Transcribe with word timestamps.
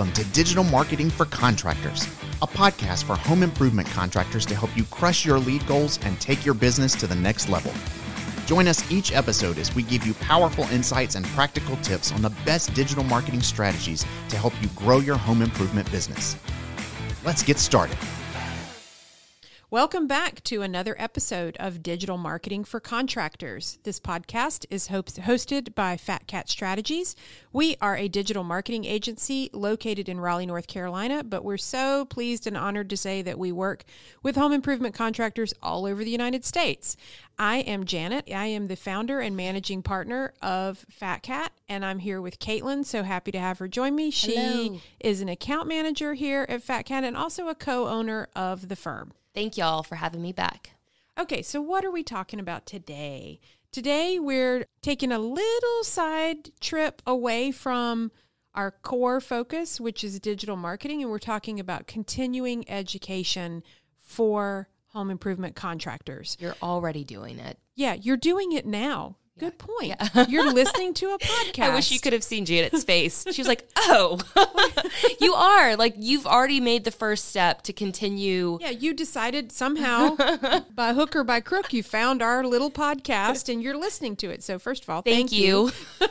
Welcome 0.00 0.24
to 0.24 0.32
Digital 0.32 0.64
Marketing 0.64 1.10
for 1.10 1.26
Contractors, 1.26 2.04
a 2.40 2.46
podcast 2.46 3.04
for 3.04 3.16
home 3.16 3.42
improvement 3.42 3.86
contractors 3.88 4.46
to 4.46 4.54
help 4.54 4.74
you 4.74 4.84
crush 4.84 5.26
your 5.26 5.38
lead 5.38 5.66
goals 5.66 5.98
and 6.04 6.18
take 6.18 6.42
your 6.42 6.54
business 6.54 6.94
to 6.94 7.06
the 7.06 7.14
next 7.14 7.50
level. 7.50 7.70
Join 8.46 8.66
us 8.66 8.90
each 8.90 9.12
episode 9.12 9.58
as 9.58 9.74
we 9.74 9.82
give 9.82 10.06
you 10.06 10.14
powerful 10.14 10.64
insights 10.72 11.16
and 11.16 11.26
practical 11.26 11.76
tips 11.82 12.12
on 12.12 12.22
the 12.22 12.30
best 12.46 12.72
digital 12.72 13.04
marketing 13.04 13.42
strategies 13.42 14.06
to 14.30 14.38
help 14.38 14.54
you 14.62 14.68
grow 14.68 15.00
your 15.00 15.18
home 15.18 15.42
improvement 15.42 15.90
business. 15.90 16.34
Let's 17.22 17.42
get 17.42 17.58
started. 17.58 17.98
Welcome 19.72 20.08
back 20.08 20.42
to 20.44 20.62
another 20.62 20.96
episode 20.98 21.56
of 21.60 21.80
Digital 21.80 22.18
Marketing 22.18 22.64
for 22.64 22.80
Contractors. 22.80 23.78
This 23.84 24.00
podcast 24.00 24.66
is 24.68 24.88
hosted 24.88 25.76
by 25.76 25.96
Fat 25.96 26.26
Cat 26.26 26.48
Strategies. 26.48 27.14
We 27.52 27.76
are 27.80 27.96
a 27.96 28.08
digital 28.08 28.42
marketing 28.42 28.84
agency 28.84 29.48
located 29.52 30.08
in 30.08 30.18
Raleigh, 30.18 30.46
North 30.46 30.66
Carolina, 30.66 31.22
but 31.22 31.44
we're 31.44 31.56
so 31.56 32.04
pleased 32.04 32.48
and 32.48 32.56
honored 32.56 32.90
to 32.90 32.96
say 32.96 33.22
that 33.22 33.38
we 33.38 33.52
work 33.52 33.84
with 34.24 34.34
home 34.34 34.52
improvement 34.52 34.96
contractors 34.96 35.54
all 35.62 35.86
over 35.86 36.02
the 36.02 36.10
United 36.10 36.44
States. 36.44 36.96
I 37.38 37.58
am 37.58 37.84
Janet. 37.84 38.28
I 38.28 38.46
am 38.46 38.66
the 38.66 38.74
founder 38.74 39.20
and 39.20 39.36
managing 39.36 39.84
partner 39.84 40.32
of 40.42 40.84
Fat 40.90 41.22
Cat, 41.22 41.52
and 41.68 41.84
I'm 41.84 42.00
here 42.00 42.20
with 42.20 42.40
Caitlin. 42.40 42.84
So 42.84 43.04
happy 43.04 43.30
to 43.30 43.38
have 43.38 43.60
her 43.60 43.68
join 43.68 43.94
me. 43.94 44.10
She 44.10 44.34
Hello. 44.34 44.80
is 44.98 45.20
an 45.20 45.28
account 45.28 45.68
manager 45.68 46.14
here 46.14 46.44
at 46.48 46.64
Fat 46.64 46.86
Cat 46.86 47.04
and 47.04 47.16
also 47.16 47.46
a 47.46 47.54
co 47.54 47.86
owner 47.86 48.26
of 48.34 48.68
the 48.68 48.74
firm. 48.74 49.12
Thank 49.34 49.56
y'all 49.56 49.82
for 49.82 49.94
having 49.94 50.22
me 50.22 50.32
back. 50.32 50.72
Okay, 51.18 51.42
so 51.42 51.60
what 51.60 51.84
are 51.84 51.90
we 51.90 52.02
talking 52.02 52.40
about 52.40 52.66
today? 52.66 53.40
Today 53.70 54.18
we're 54.18 54.66
taking 54.82 55.12
a 55.12 55.18
little 55.18 55.84
side 55.84 56.50
trip 56.60 57.00
away 57.06 57.52
from 57.52 58.10
our 58.54 58.72
core 58.72 59.20
focus, 59.20 59.80
which 59.80 60.02
is 60.02 60.18
digital 60.18 60.56
marketing, 60.56 61.02
and 61.02 61.10
we're 61.10 61.18
talking 61.18 61.60
about 61.60 61.86
continuing 61.86 62.68
education 62.68 63.62
for 64.00 64.68
home 64.88 65.10
improvement 65.10 65.54
contractors. 65.54 66.36
You're 66.40 66.56
already 66.60 67.04
doing 67.04 67.38
it. 67.38 67.58
Yeah, 67.76 67.94
you're 67.94 68.16
doing 68.16 68.50
it 68.50 68.66
now. 68.66 69.16
Good 69.40 69.56
point. 69.56 69.96
Yeah. 69.98 70.26
You're 70.28 70.52
listening 70.52 70.92
to 70.94 71.14
a 71.14 71.18
podcast. 71.18 71.62
I 71.62 71.74
wish 71.74 71.90
you 71.90 71.98
could 71.98 72.12
have 72.12 72.22
seen 72.22 72.44
Janet's 72.44 72.84
face. 72.84 73.24
She 73.32 73.40
was 73.40 73.48
like, 73.48 73.66
"Oh, 73.74 74.20
you 75.20 75.32
are 75.32 75.76
like 75.76 75.94
you've 75.96 76.26
already 76.26 76.60
made 76.60 76.84
the 76.84 76.90
first 76.90 77.30
step 77.30 77.62
to 77.62 77.72
continue." 77.72 78.58
Yeah, 78.60 78.68
you 78.68 78.92
decided 78.92 79.50
somehow, 79.50 80.16
by 80.74 80.92
hook 80.92 81.16
or 81.16 81.24
by 81.24 81.40
crook, 81.40 81.72
you 81.72 81.82
found 81.82 82.20
our 82.20 82.44
little 82.44 82.70
podcast 82.70 83.50
and 83.50 83.62
you're 83.62 83.78
listening 83.78 84.14
to 84.16 84.28
it. 84.28 84.42
So 84.42 84.58
first 84.58 84.82
of 84.82 84.90
all, 84.90 85.00
thank, 85.00 85.30
thank 85.30 85.32
you. 85.32 85.70
you. 86.02 86.06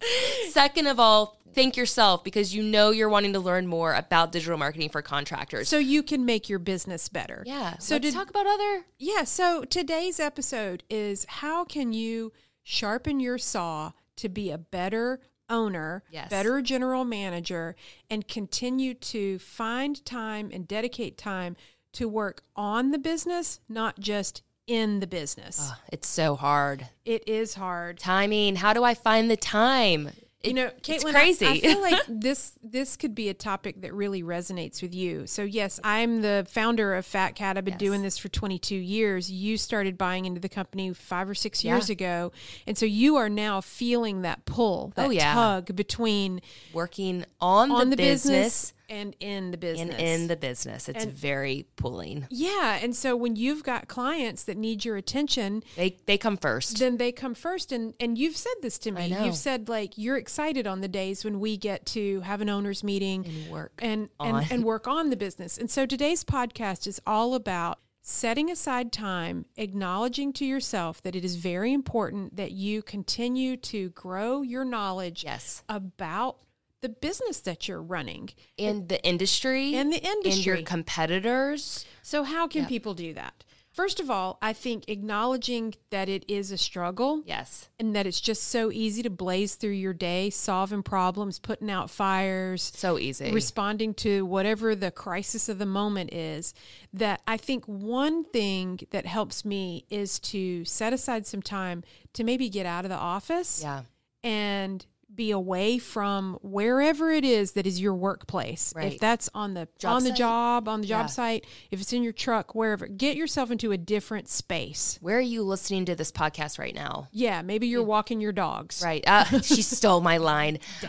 Second 0.50 0.86
of 0.86 1.00
all, 1.00 1.38
think 1.52 1.76
yourself 1.76 2.22
because 2.24 2.54
you 2.54 2.62
know 2.62 2.90
you're 2.90 3.08
wanting 3.08 3.32
to 3.32 3.40
learn 3.40 3.66
more 3.66 3.94
about 3.94 4.32
digital 4.32 4.58
marketing 4.58 4.90
for 4.90 5.02
contractors. 5.02 5.68
So 5.68 5.78
you 5.78 6.02
can 6.02 6.24
make 6.24 6.48
your 6.48 6.58
business 6.58 7.08
better. 7.08 7.42
Yeah. 7.46 7.78
So 7.78 7.96
let's 7.96 8.14
talk 8.14 8.30
about 8.30 8.46
other. 8.46 8.84
Yeah. 8.98 9.24
So 9.24 9.64
today's 9.64 10.20
episode 10.20 10.84
is 10.88 11.24
how 11.28 11.64
can 11.64 11.92
you 11.92 12.32
sharpen 12.62 13.18
your 13.20 13.38
saw 13.38 13.92
to 14.16 14.28
be 14.28 14.50
a 14.50 14.58
better 14.58 15.20
owner, 15.50 16.04
yes. 16.10 16.28
better 16.28 16.60
general 16.60 17.04
manager, 17.04 17.74
and 18.10 18.28
continue 18.28 18.94
to 18.94 19.38
find 19.38 20.04
time 20.04 20.50
and 20.52 20.68
dedicate 20.68 21.16
time 21.16 21.56
to 21.94 22.08
work 22.08 22.42
on 22.54 22.90
the 22.90 22.98
business, 22.98 23.60
not 23.68 23.98
just 23.98 24.42
in 24.68 25.00
the 25.00 25.06
business. 25.06 25.58
Oh, 25.60 25.76
it's 25.92 26.06
so 26.06 26.36
hard. 26.36 26.86
It 27.04 27.26
is 27.28 27.54
hard. 27.54 27.98
Timing. 27.98 28.56
How 28.56 28.72
do 28.72 28.84
I 28.84 28.94
find 28.94 29.30
the 29.30 29.36
time? 29.36 30.10
you 30.44 30.54
know, 30.54 30.68
Caitlin, 30.82 30.94
it's 30.94 31.04
crazy. 31.04 31.46
I, 31.46 31.50
I 31.50 31.58
feel 31.60 31.80
like 31.80 32.00
this 32.08 32.52
this 32.62 32.96
could 32.96 33.12
be 33.12 33.28
a 33.28 33.34
topic 33.34 33.80
that 33.82 33.92
really 33.92 34.22
resonates 34.22 34.80
with 34.80 34.94
you. 34.94 35.26
So 35.26 35.42
yes, 35.42 35.80
I'm 35.82 36.22
the 36.22 36.46
founder 36.48 36.94
of 36.94 37.04
Fat 37.04 37.34
Cat. 37.34 37.58
I've 37.58 37.64
been 37.64 37.72
Yes. 37.72 37.80
doing 37.80 38.02
this 38.02 38.16
for 38.18 38.28
22 38.28 38.76
years. 38.76 39.28
You 39.32 39.56
started 39.56 39.98
buying 39.98 40.26
into 40.26 40.40
the 40.40 40.48
company 40.48 40.92
five 40.94 41.28
or 41.28 41.34
six 41.34 41.64
years 41.64 41.88
Yeah. 41.88 41.92
ago, 41.94 42.32
and 42.68 42.78
so 42.78 42.86
you 42.86 43.16
are 43.16 43.28
now 43.28 43.60
feeling 43.60 44.22
that 44.22 44.44
pull, 44.44 44.92
oh, 44.92 45.00
that 45.02 45.06
Oh, 45.08 45.10
yeah. 45.10 45.34
tug 45.34 45.74
between 45.74 46.40
Working 46.72 47.24
on, 47.40 47.72
on 47.72 47.90
the, 47.90 47.96
the, 47.96 48.02
business, 48.02 48.22
business, 48.30 48.72
and 48.88 49.14
in 49.20 49.50
the 49.50 49.56
business 49.58 49.94
and 49.96 50.00
in 50.00 50.26
the 50.28 50.36
business. 50.36 50.88
It's 50.88 51.04
And- 51.04 51.12
very 51.12 51.66
pulling. 51.76 52.26
yeah. 52.30 52.78
And 52.82 52.94
so 52.96 53.16
when 53.16 53.36
you've 53.36 53.62
got 53.62 53.88
clients 53.88 54.44
that 54.44 54.56
need 54.56 54.84
your 54.84 54.96
attention, 54.96 55.62
They 55.76 55.96
they 56.06 56.16
come 56.18 56.36
first. 56.36 56.78
then 56.78 56.96
they 56.96 57.12
come 57.12 57.34
first 57.34 57.72
and 57.72 57.94
and 58.00 58.16
you've 58.18 58.36
said 58.36 58.54
this 58.62 58.78
to 58.80 58.90
me 58.92 59.06
you've 59.24 59.36
said 59.36 59.68
like 59.68 59.96
you're 59.98 60.16
excited 60.16 60.66
on 60.66 60.80
the 60.80 60.88
days 60.88 61.24
when 61.24 61.40
we 61.40 61.56
get 61.56 61.84
to 61.86 62.20
have 62.22 62.40
an 62.40 62.48
owners 62.48 62.82
meeting 62.82 63.24
And 63.26 63.50
work 63.50 63.72
and 63.82 64.08
on. 64.18 64.36
and, 64.36 64.52
and 64.52 64.64
work 64.64 64.86
on 64.88 65.10
the 65.10 65.16
business 65.16 65.58
and 65.58 65.70
so 65.70 65.86
today's 65.86 66.24
podcast 66.24 66.86
is 66.86 67.00
all 67.06 67.34
about 67.34 67.78
setting 68.02 68.50
aside 68.50 68.90
time 68.92 69.44
acknowledging 69.56 70.32
to 70.32 70.44
yourself 70.46 71.02
that 71.02 71.14
it 71.14 71.24
is 71.24 71.36
very 71.36 71.72
important 71.74 72.36
that 72.36 72.52
you 72.52 72.80
continue 72.82 73.56
to 73.56 73.90
grow 73.90 74.40
your 74.42 74.64
knowledge 74.64 75.24
yes. 75.24 75.62
about 75.68 76.38
the 76.80 76.88
business 76.88 77.40
that 77.40 77.66
you're 77.68 77.82
running 77.82 78.30
And 78.58 78.88
the 78.88 79.02
industry 79.04 79.74
and 79.74 79.92
the 79.92 80.02
industry 80.04 80.32
and 80.32 80.46
your 80.46 80.62
competitors. 80.62 81.84
so 82.02 82.22
how 82.24 82.46
can 82.46 82.62
Yep. 82.62 82.68
people 82.68 82.94
do 82.94 83.14
that 83.14 83.44
first 83.70 84.00
of 84.00 84.10
all 84.10 84.38
i 84.42 84.52
think 84.52 84.84
acknowledging 84.88 85.74
that 85.90 86.08
it 86.08 86.24
is 86.28 86.50
a 86.52 86.58
struggle 86.58 87.22
Yes. 87.26 87.68
and 87.78 87.94
that 87.96 88.06
it's 88.06 88.20
just 88.20 88.44
so 88.44 88.70
easy 88.72 89.02
to 89.02 89.10
blaze 89.10 89.54
through 89.56 89.72
your 89.72 89.92
day, 89.92 90.30
solving 90.30 90.82
problems, 90.82 91.38
putting 91.38 91.70
out 91.70 91.90
fires, 91.90 92.62
So 92.74 92.98
easy. 92.98 93.30
responding 93.32 93.94
to 93.94 94.24
whatever 94.26 94.74
the 94.74 94.90
crisis 94.90 95.48
of 95.48 95.58
the 95.58 95.66
moment 95.66 96.12
is. 96.12 96.54
That 96.92 97.20
I 97.26 97.36
think 97.36 97.64
one 97.66 98.24
thing 98.24 98.80
that 98.90 99.06
helps 99.06 99.44
me 99.44 99.84
is 99.90 100.18
to 100.20 100.64
set 100.64 100.92
aside 100.92 101.26
some 101.26 101.42
time 101.42 101.82
to 102.14 102.24
maybe 102.24 102.48
get 102.48 102.66
out 102.66 102.84
of 102.84 102.88
the 102.90 102.96
office 102.96 103.60
yeah. 103.62 103.82
and 104.22 104.84
be 105.18 105.30
away 105.32 105.76
from 105.76 106.38
wherever 106.40 107.10
it 107.10 107.24
is 107.24 107.52
that 107.52 107.66
is 107.66 107.78
your 107.78 107.92
workplace. 107.94 108.72
Right. 108.74 108.94
If 108.94 109.00
that's 109.00 109.28
on 109.34 109.52
the 109.52 109.68
Job 109.78 109.96
on 109.96 110.02
the 110.04 110.08
site. 110.10 110.18
job, 110.18 110.68
on 110.68 110.80
the 110.80 110.86
job 110.86 111.02
Yeah. 111.02 111.06
site, 111.06 111.46
if 111.70 111.80
it's 111.82 111.92
in 111.92 112.02
your 112.02 112.14
truck, 112.14 112.54
wherever, 112.54 112.86
get 112.86 113.16
yourself 113.16 113.50
into 113.50 113.72
a 113.72 113.76
different 113.76 114.28
space. 114.28 114.96
Where 115.02 115.18
are 115.18 115.20
you 115.20 115.42
listening 115.42 115.84
to 115.86 115.94
this 115.94 116.10
podcast 116.10 116.58
right 116.58 116.74
now? 116.74 117.08
Yeah, 117.12 117.42
maybe 117.42 117.66
you're 117.66 117.82
walking 117.82 118.20
your 118.20 118.32
dogs. 118.32 118.80
Right. 118.82 119.04
Uh, 119.06 119.24
she 119.42 119.60
stole 119.60 120.00
my 120.00 120.16
line. 120.16 120.58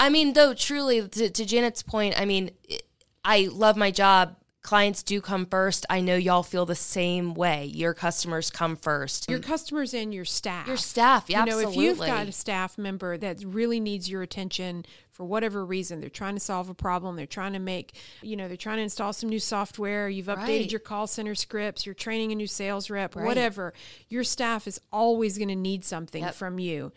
I 0.00 0.08
mean, 0.10 0.32
though, 0.32 0.54
truly, 0.54 1.06
to, 1.08 1.30
to 1.30 1.44
Janet's 1.44 1.82
point, 1.82 2.18
I 2.20 2.24
mean, 2.24 2.50
it- 2.64 2.82
I 3.24 3.48
love 3.50 3.76
my 3.76 3.90
job. 3.90 4.36
Clients 4.64 5.02
do 5.02 5.20
come 5.20 5.44
first. 5.44 5.84
I 5.90 6.00
know 6.00 6.16
y'all 6.16 6.42
feel 6.42 6.64
the 6.64 6.74
same 6.74 7.34
way. 7.34 7.66
Your 7.66 7.92
customers 7.92 8.48
come 8.50 8.76
first. 8.76 9.28
your 9.28 9.38
customers 9.38 9.92
and 9.92 10.12
your 10.14 10.24
staff. 10.24 10.66
Your 10.66 10.78
staff, 10.78 11.26
yeah, 11.28 11.44
you 11.44 11.50
know, 11.50 11.58
if 11.58 11.76
you've 11.76 11.98
got 11.98 12.28
a 12.28 12.32
staff 12.32 12.78
member 12.78 13.18
that 13.18 13.44
really 13.44 13.78
needs 13.78 14.08
your 14.08 14.22
attention 14.22 14.86
for 15.10 15.24
whatever 15.24 15.66
reason, 15.66 16.00
they're 16.00 16.08
trying 16.08 16.32
to 16.32 16.40
solve 16.40 16.70
a 16.70 16.74
problem, 16.74 17.14
they're 17.14 17.26
trying 17.26 17.52
to 17.52 17.58
make, 17.58 17.94
you 18.22 18.36
know, 18.36 18.48
they're 18.48 18.56
trying 18.56 18.78
to 18.78 18.82
install 18.82 19.12
some 19.12 19.28
new 19.28 19.38
software, 19.38 20.08
you've 20.08 20.26
updated 20.26 20.46
Right. 20.62 20.70
your 20.72 20.80
call 20.80 21.06
center 21.06 21.34
scripts, 21.34 21.84
you're 21.84 21.94
training 21.94 22.32
a 22.32 22.34
new 22.34 22.46
sales 22.46 22.88
rep, 22.88 23.14
Right. 23.14 23.26
whatever. 23.26 23.74
Your 24.08 24.24
staff 24.24 24.66
is 24.66 24.80
always 24.90 25.36
going 25.36 25.48
to 25.48 25.54
need 25.54 25.84
something 25.84 26.22
Yep. 26.22 26.34
from 26.36 26.58
you. 26.58 26.90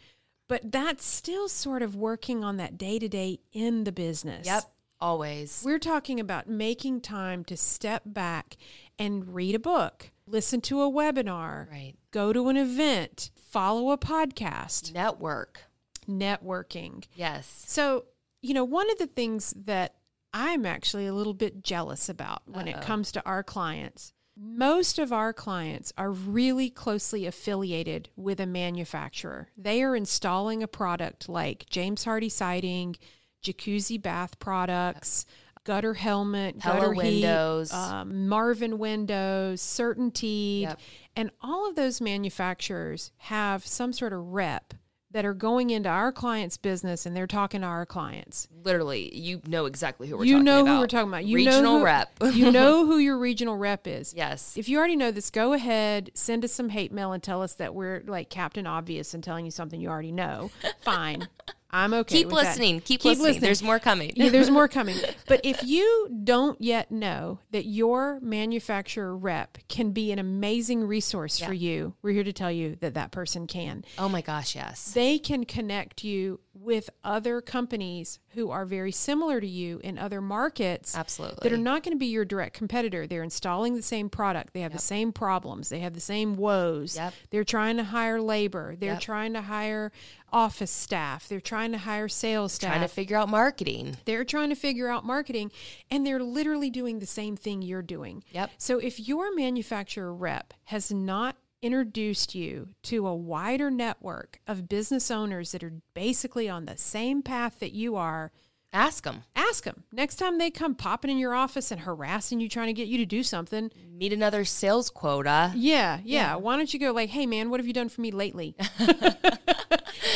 But 0.48 0.72
that's 0.72 1.06
still 1.06 1.50
sort 1.50 1.82
of 1.82 1.98
working 1.98 2.46
on 2.46 2.56
that 2.58 2.78
day 2.78 2.98
to 2.98 3.10
day 3.10 3.42
in 3.52 3.84
the 3.84 3.92
business. 3.92 4.48
Yep. 4.48 4.64
Always. 5.00 5.62
We're 5.66 5.80
talking 5.80 6.20
about 6.20 6.48
making 6.50 7.02
time 7.02 7.44
to 7.46 7.58
step 7.58 8.04
back 8.06 8.58
and 8.98 9.34
read 9.34 9.54
a 9.56 9.60
book, 9.60 10.12
listen 10.26 10.60
to 10.62 10.82
a 10.82 10.90
webinar, 10.92 11.70
Right. 11.70 11.94
go 12.12 12.34
to 12.34 12.50
an 12.50 12.58
event, 12.58 13.30
follow 13.36 13.92
a 13.92 13.98
podcast, 13.98 14.94
Network. 14.94 15.62
networking. 16.08 17.06
Yes. 17.16 17.64
So, 17.68 18.06
you 18.42 18.54
know, 18.54 18.64
one 18.64 18.90
of 18.92 18.98
the 18.98 19.08
things 19.08 19.54
that 19.66 19.96
I'm 20.34 20.66
actually 20.66 21.06
a 21.08 21.14
little 21.14 21.34
bit 21.34 21.64
jealous 21.64 22.10
about 22.10 22.44
when 22.48 22.68
it 22.68 22.78
Uh-oh. 22.78 22.82
comes 22.86 23.12
to 23.14 23.26
our 23.26 23.44
clients, 23.44 24.14
most 24.36 25.00
of 25.00 25.12
our 25.12 25.34
clients 25.34 25.92
are 25.98 26.12
really 26.12 26.70
closely 26.70 27.26
affiliated 27.26 28.10
with 28.16 28.40
a 28.40 28.46
manufacturer. 28.46 29.50
They 29.58 29.82
are 29.82 29.96
installing 29.96 30.62
a 30.62 30.68
product 30.68 31.28
like 31.28 31.66
James 31.70 32.06
Hardie 32.06 32.32
siding, 32.32 32.98
jacuzzi 33.44 34.02
bath 34.02 34.40
products, 34.40 35.26
gutter 35.64 35.94
helmet, 35.96 36.60
gutter 36.60 36.94
heat, 36.94 36.98
windows. 37.22 37.74
um, 37.74 38.28
Marvin 38.28 38.78
windows, 38.80 39.62
CertainTeed, 39.62 40.62
Yep. 40.62 40.80
and 41.16 41.32
all 41.42 41.70
of 41.70 41.76
those 41.76 42.00
manufacturers 42.02 43.12
have 43.18 43.66
some 43.66 43.92
sort 43.94 44.14
of 44.14 44.20
rep 44.34 44.74
that 45.12 45.26
are 45.26 45.34
going 45.34 45.70
into 45.70 45.88
our 45.90 46.12
clients' 46.12 46.58
business 46.58 47.06
and 47.06 47.16
they're 47.16 47.26
talking 47.26 47.62
to 47.62 47.68
our 47.68 47.86
clients. 47.86 48.48
Literally, 48.64 49.16
you 49.18 49.42
know 49.48 49.66
exactly 49.66 50.08
who 50.08 50.18
we're 50.18 50.26
you 50.26 50.34
talking 50.34 50.44
know 50.46 50.62
about. 50.62 50.74
who 50.76 50.80
we're 50.82 50.88
talking 50.88 51.08
about. 51.08 51.26
You 51.26 51.38
Regional 51.38 51.62
know 51.62 51.78
who, 51.80 51.86
rep. 51.86 52.10
you 52.34 52.52
know 52.52 52.86
who 52.86 52.98
your 52.98 53.18
regional 53.18 53.56
rep 53.58 53.88
is. 53.88 54.14
yes. 54.14 54.58
If 54.58 54.68
you 54.68 54.78
already 54.78 54.98
know 54.98 55.12
this, 55.12 55.30
go 55.32 55.54
ahead, 55.54 56.12
send 56.14 56.44
us 56.44 56.52
some 56.52 56.70
hate 56.70 56.92
mail 56.92 57.14
and 57.14 57.24
tell 57.24 57.42
us 57.42 57.54
that 57.56 57.74
we're 57.74 58.04
like 58.06 58.30
Captain 58.30 58.68
Obvious 58.68 59.14
and 59.14 59.24
telling 59.24 59.46
you 59.46 59.52
something 59.52 59.80
you 59.80 59.88
already 59.90 60.12
know. 60.12 60.52
Fine. 60.82 61.28
I'm 61.70 61.94
okay. 61.94 62.20
Keep 62.20 62.28
with 62.28 62.36
that. 62.36 62.50
listening. 62.50 62.82
Keep, 62.82 63.04
listening. 63.04 63.40
There's 63.40 63.62
more 63.62 63.80
coming. 63.80 64.14
yeah, 64.16 64.30
there's 64.30 64.50
more 64.50 64.68
coming. 64.78 64.96
But 65.28 65.42
if 65.44 65.64
you 65.64 66.10
don't 66.24 66.60
yet 66.62 66.92
know 66.92 67.40
that 67.52 67.66
your 67.66 68.20
manufacturer 68.22 69.16
rep 69.16 69.58
can 69.68 69.92
be 69.92 70.12
an 70.12 70.20
amazing 70.20 70.86
resource 70.86 71.40
for 71.40 71.54
you, 71.54 71.96
we're 72.02 72.14
here 72.14 72.24
to 72.24 72.34
tell 72.34 72.52
you 72.52 72.78
that 72.80 72.94
that 72.94 73.12
person 73.12 73.48
can. 73.48 73.84
oh 73.98 74.10
my 74.10 74.22
gosh, 74.22 74.56
yes. 74.56 74.92
They 74.92 75.20
can 75.20 75.44
connect 75.46 76.04
you 76.04 76.40
with 76.62 76.90
other 77.04 77.42
companies 77.42 78.20
who 78.30 78.50
are 78.52 78.66
very 78.66 78.92
similar 78.92 79.40
to 79.42 79.48
you 79.48 79.80
in 79.84 79.98
other 79.98 80.22
markets 80.22 80.96
Absolutely. 80.98 81.40
that 81.42 81.54
are 81.54 81.58
not 81.62 81.84
going 81.84 81.94
to 81.96 82.00
be 82.00 82.08
your 82.08 82.26
direct 82.26 82.56
competitor. 82.56 83.08
They're 83.08 83.24
installing 83.24 83.76
the 83.76 83.82
same 83.82 84.10
product. 84.10 84.54
They 84.54 84.62
have 84.62 84.74
the 84.74 84.80
same 84.80 85.12
problems. 85.12 85.70
They 85.70 85.80
have 85.80 85.94
the 85.94 86.00
same 86.00 86.36
woes. 86.36 86.96
Yep. 86.96 87.14
They're 87.30 87.44
trying 87.44 87.78
to 87.78 87.84
hire 87.84 88.22
labor. 88.22 88.76
They're 88.78 88.94
Yep. 88.94 89.02
trying 89.02 89.34
to 89.34 89.42
hire 89.42 89.92
office 90.32 90.72
staff. 90.72 91.28
They're 91.28 91.40
trying 91.40 91.72
to 91.72 91.78
hire 91.78 92.08
sales 92.08 92.54
staff. 92.54 92.72
Trying 92.72 92.82
to 92.88 92.94
figure 92.94 93.18
out 93.18 93.30
marketing. 93.30 93.98
They're 94.06 94.26
trying 94.26 94.50
to 94.50 94.56
figure 94.56 94.88
out 94.90 95.06
marketing 95.06 95.52
and 95.90 96.06
they're 96.06 96.22
literally 96.22 96.70
doing 96.70 97.00
the 97.00 97.06
same 97.06 97.38
thing 97.38 97.62
you're 97.62 97.82
doing. 97.82 98.24
Yep. 98.32 98.52
So 98.58 98.80
if 98.80 99.00
your 99.00 99.34
manufacturer 99.34 100.14
rep 100.14 100.54
has 100.66 100.92
not 100.92 101.38
introduced 101.62 102.36
you 102.36 102.70
to 102.84 103.08
a 103.08 103.16
wider 103.16 103.70
network 103.72 104.40
of 104.48 104.70
business 104.70 105.10
owners 105.12 105.52
that 105.52 105.64
are 105.64 105.74
basically 105.94 106.48
on 106.50 106.66
the 106.66 106.78
same 106.78 107.22
path 107.22 107.60
that 107.60 107.72
you 107.74 107.96
are, 107.96 108.32
Ask 108.74 109.06
them. 109.06 109.24
ask 109.36 109.64
them. 109.64 109.84
Next 109.94 110.18
time 110.18 110.38
they 110.38 110.52
come 110.52 110.76
popping 110.76 111.10
in 111.10 111.18
your 111.18 111.34
office 111.34 111.72
and 111.72 111.82
harassing 111.82 112.40
you, 112.42 112.50
trying 112.50 112.68
to 112.68 112.74
get 112.74 112.88
you 112.90 112.98
to 112.98 113.06
do 113.06 113.24
something, 113.24 113.72
Meet 113.92 114.12
another 114.14 114.44
sales 114.46 114.90
quota. 114.90 115.52
yeah, 115.56 116.00
yeah. 116.04 116.36
Why 116.36 116.58
don't 116.58 116.72
you 116.74 116.80
go 116.80 116.92
like, 116.92 117.10
hey 117.10 117.26
man, 117.26 117.50
what 117.50 117.60
have 117.60 117.66
you 117.68 117.74
done 117.74 117.90
for 117.90 118.02
me 118.02 118.12
lately? 118.12 118.56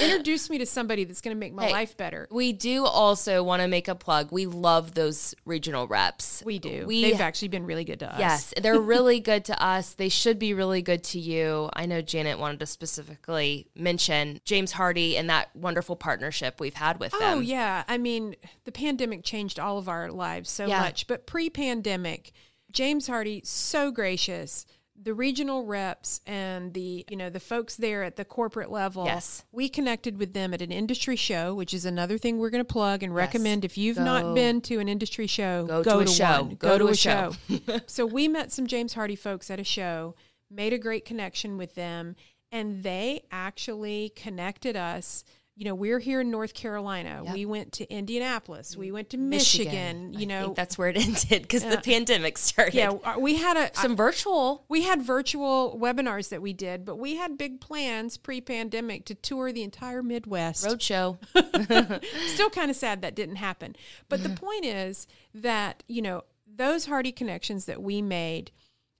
Introduce 0.02 0.50
me 0.50 0.58
to 0.58 0.66
somebody 0.66 1.04
that's 1.04 1.22
going 1.22 1.36
to 1.36 1.40
make 1.40 1.54
my 1.54 1.66
Hey. 1.68 1.72
life 1.72 1.96
better. 1.98 2.28
We 2.32 2.54
do 2.54 2.86
also 2.86 3.44
want 3.44 3.62
to 3.62 3.68
make 3.68 3.88
a 3.88 3.96
plug. 3.96 4.32
We 4.32 4.46
love 4.46 4.94
those 4.94 5.36
regional 5.46 5.88
reps. 5.88 6.42
We 6.46 6.60
do. 6.60 6.86
We 6.88 7.02
They've 7.04 7.22
actually 7.22 7.50
been 7.50 7.66
really 7.66 7.84
good 7.84 8.00
to 8.00 8.12
us. 8.14 8.20
Yes, 8.20 8.54
they're 8.62 8.80
really 8.82 9.20
good 9.20 9.46
to 9.46 9.64
us. 9.64 9.94
They 9.94 10.10
should 10.10 10.40
be 10.40 10.54
really 10.54 10.82
good 10.82 11.04
to 11.06 11.20
you. 11.20 11.70
I 11.74 11.86
know 11.86 12.02
Janet 12.02 12.40
wanted 12.40 12.60
to 12.62 12.66
specifically 12.66 13.68
mention 13.76 14.40
James 14.46 14.74
Hardie 14.74 15.18
and 15.18 15.30
that 15.30 15.56
wonderful 15.56 15.96
partnership 15.96 16.60
we've 16.60 16.74
had 16.74 17.00
with 17.00 17.14
oh, 17.14 17.20
them. 17.20 17.38
Oh 17.38 17.42
yeah, 17.42 17.84
I 17.88 17.98
mean, 17.98 18.36
the 18.66 18.72
pandemic 18.72 19.24
changed 19.24 19.60
all 19.60 19.78
of 19.78 19.88
our 19.88 20.12
lives 20.12 20.50
so 20.50 20.66
Yeah. 20.66 20.80
much, 20.80 21.08
but 21.08 21.26
pre-pandemic, 21.28 22.32
James 22.72 23.08
Hardie 23.08 23.46
so 23.46 23.92
gracious. 23.92 24.66
The 25.04 25.14
regional 25.16 25.66
reps 25.66 26.22
and 26.28 26.74
the 26.74 27.06
you 27.10 27.18
know 27.18 27.30
the 27.32 27.40
folks 27.40 27.76
there 27.76 28.04
at 28.04 28.18
the 28.18 28.26
corporate 28.26 28.70
level. 28.70 29.06
Yes. 29.06 29.44
we 29.52 29.68
connected 29.68 30.20
with 30.20 30.34
them 30.34 30.54
at 30.54 30.62
an 30.62 30.72
industry 30.72 31.16
show, 31.16 31.56
which 31.56 31.74
is 31.74 31.86
another 31.86 32.18
thing 32.20 32.38
we're 32.38 32.52
going 32.52 32.64
to 32.64 32.74
plug 32.74 33.02
and 33.02 33.14
recommend. 33.16 33.66
If 33.66 33.78
you've 33.78 33.98
Go- 33.98 34.04
not 34.04 34.36
been 34.36 34.62
to 34.62 34.78
an 34.80 34.88
industry 34.88 35.26
show, 35.28 35.66
Go 35.66 35.82
to 35.84 36.00
a 36.00 36.08
show. 36.08 36.44
one. 36.44 36.56
Go 36.56 36.78
to 36.78 36.88
a 36.88 36.96
show. 36.96 37.34
so 37.88 38.06
we 38.06 38.28
met 38.28 38.52
some 38.52 38.68
James 38.68 38.94
Hardie 38.94 39.18
folks 39.18 39.50
at 39.50 39.60
a 39.60 39.64
show, 39.64 40.14
made 40.52 40.72
a 40.74 40.78
great 40.78 41.04
connection 41.06 41.58
with 41.58 41.74
them, 41.74 42.16
and 42.52 42.84
they 42.84 43.24
actually 43.32 44.10
connected 44.16 44.76
us. 44.76 45.24
You 45.62 45.66
know, 45.66 45.76
we're 45.76 46.00
here 46.00 46.22
in 46.22 46.32
North 46.32 46.56
Carolina. 46.56 47.24
We 47.36 47.46
went 47.46 47.74
to 47.74 47.88
Indianapolis. 47.94 48.76
We 48.76 48.92
went 48.92 49.12
to 49.12 49.18
Michigan. 49.18 50.14
I 50.16 50.20
you 50.20 50.26
know, 50.26 50.46
think 50.46 50.56
that's 50.56 50.76
where 50.76 50.90
it 50.90 50.98
ended 51.08 51.44
because 51.44 51.64
the 51.64 51.78
pandemic 51.78 52.40
started. 52.40 52.74
yeah, 52.74 52.90
uh, 52.90 53.20
we 53.20 53.36
had 53.36 53.58
a 53.58 53.70
some 53.76 53.96
virtual. 53.96 54.66
we 54.70 54.82
had 54.82 55.04
virtual 55.04 55.78
webinars 55.80 56.30
that 56.30 56.42
we 56.42 56.52
did, 56.52 56.84
but 56.84 56.96
we 56.96 57.18
had 57.18 57.38
big 57.38 57.62
plans 57.62 58.18
pre-pandemic 58.18 59.06
to 59.06 59.14
tour 59.14 59.52
the 59.52 59.62
entire 59.62 60.02
Midwest. 60.02 60.66
Roadshow. 60.66 61.20
Still 62.34 62.50
kind 62.50 62.72
of 62.72 62.76
sad 62.76 63.04
that 63.04 63.14
didn't 63.14 63.36
happen. 63.36 63.76
But 64.10 64.24
the 64.24 64.30
point 64.30 64.66
is 64.66 65.06
that, 65.36 65.84
you 65.88 66.02
know, 66.02 66.24
those 66.52 66.88
Hardie 66.88 67.16
connections 67.16 67.66
that 67.66 67.84
we 67.84 68.02
made, 68.02 68.50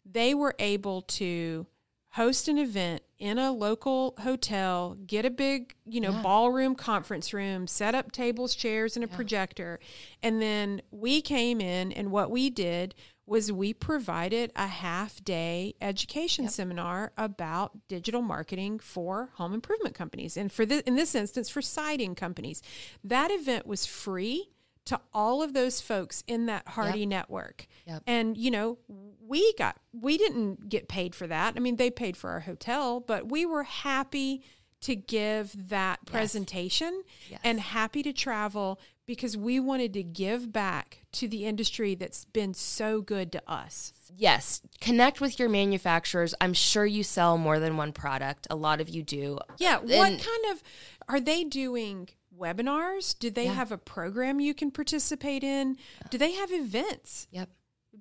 they 0.06 0.36
were 0.36 0.54
able 0.60 1.02
to 1.02 1.66
host 2.12 2.48
an 2.48 2.58
event 2.58 3.02
in 3.20 3.38
a 3.38 3.52
local 3.52 4.16
hotel, 4.20 4.98
get 5.06 5.26
a 5.26 5.30
big, 5.30 5.76
you 5.86 6.02
know, 6.02 6.12
ballroom 6.24 6.76
conference 6.76 7.34
room, 7.34 7.68
set 7.68 7.96
up 7.96 8.12
tables, 8.12 8.56
chairs, 8.56 8.96
and 8.96 9.04
a 9.04 9.08
projector. 9.08 9.80
And 10.22 10.42
then 10.42 10.82
we 10.92 11.22
came 11.22 11.62
in, 11.62 11.92
and 11.92 12.12
what 12.12 12.32
we 12.32 12.50
did 12.50 12.96
was 13.26 13.50
we 13.50 13.74
provided 13.74 14.52
a 14.58 14.68
half 14.68 15.24
day 15.24 15.74
education 15.80 16.50
seminar 16.50 17.14
about 17.18 17.88
digital 17.88 18.22
marketing 18.22 18.80
for 18.80 19.30
home 19.36 19.54
improvement 19.54 19.96
companies. 19.96 20.36
And 20.36 20.52
for 20.52 20.66
this 20.66 20.82
in 20.82 20.96
this 20.96 21.16
instance 21.16 21.48
for 21.48 21.62
siding 21.62 22.16
companies. 22.16 22.62
That 23.04 23.32
event 23.32 23.66
was 23.66 23.86
free 23.86 24.50
to 24.92 25.00
all 25.14 25.42
of 25.42 25.54
those 25.54 25.80
folks 25.80 26.22
in 26.28 26.48
that 26.48 26.66
Hardie 26.66 27.08
network. 27.08 27.66
Yep. 27.88 28.04
And 28.06 28.38
you 28.38 28.52
know, 28.52 28.78
we 29.26 29.54
got 29.54 29.78
we 29.94 30.18
didn't 30.18 30.68
get 30.68 30.90
paid 30.90 31.16
for 31.16 31.28
that. 31.28 31.54
I 31.56 31.60
mean, 31.62 31.78
they 31.78 31.90
paid 31.90 32.18
for 32.18 32.30
our 32.32 32.42
hotel, 32.42 33.00
but 33.00 33.30
we 33.32 33.46
were 33.46 33.64
happy 33.64 34.44
to 34.82 34.96
give 34.98 35.70
that 35.70 36.06
presentation 36.06 37.04
and 37.42 37.62
happy 37.62 38.04
to 38.04 38.12
travel 38.12 38.82
because 39.06 39.38
we 39.38 39.60
wanted 39.62 39.94
to 39.94 40.04
give 40.04 40.52
back 40.52 41.06
to 41.14 41.28
the 41.30 41.46
industry 41.46 41.96
that's 41.96 42.26
been 42.26 42.54
so 42.54 43.00
good 43.00 43.32
to 43.32 43.42
us. 43.48 43.94
Yes, 44.14 44.62
connect 44.82 45.22
with 45.22 45.40
your 45.40 45.48
manufacturers. 45.48 46.34
I'm 46.42 46.54
sure 46.54 46.86
you 46.86 47.04
sell 47.04 47.38
more 47.38 47.60
than 47.60 47.78
one 47.78 47.94
product. 47.94 48.46
A 48.50 48.56
lot 48.58 48.82
of 48.82 48.90
you 48.90 49.04
do. 49.04 49.40
Yeah, 49.58 49.78
uh, 49.78 49.82
what 49.82 50.12
And- 50.12 50.20
kind 50.20 50.46
of 50.52 50.62
are 51.08 51.20
they 51.22 51.44
doing 51.46 52.10
webinars? 52.42 53.18
Do 53.18 53.30
they 53.30 53.46
have 53.46 53.72
a 53.72 53.78
program 53.78 54.40
you 54.40 54.54
can 54.54 54.72
participate 54.72 55.44
in? 55.44 55.78
Do 56.10 56.18
they 56.18 56.34
have 56.34 56.52
events? 56.52 57.28
Yep. 57.32 57.50